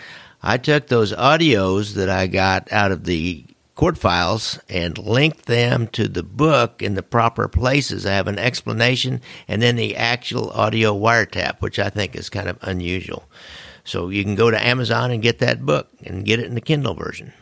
[0.43, 3.45] I took those audios that I got out of the
[3.75, 8.05] court files and linked them to the book in the proper places.
[8.05, 12.47] I have an explanation and then the actual audio wiretap, which I think is kind
[12.49, 13.25] of unusual.
[13.83, 16.61] So you can go to Amazon and get that book and get it in the
[16.61, 17.33] Kindle version.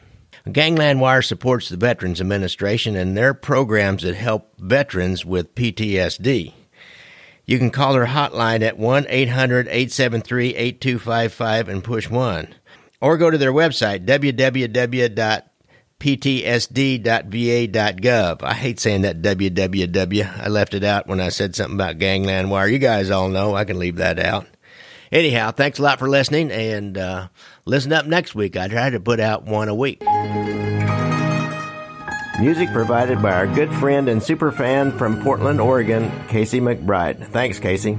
[0.51, 6.53] Gangland Wire supports the Veterans Administration and their programs that help veterans with PTSD.
[7.45, 12.55] You can call their hotline at 1 800 873 8255 and push 1.
[12.99, 15.43] Or go to their website, www.ptsd.va.gov.
[18.43, 20.39] I hate saying that www.
[20.39, 22.67] I left it out when I said something about Gangland Wire.
[22.67, 23.55] You guys all know.
[23.55, 24.47] I can leave that out.
[25.11, 27.27] Anyhow, thanks a lot for listening, and uh,
[27.65, 28.57] listen up next week.
[28.57, 30.01] I try to put out one a week.
[32.39, 37.27] Music provided by our good friend and super fan from Portland, Oregon, Casey McBride.
[37.27, 37.97] Thanks, Casey.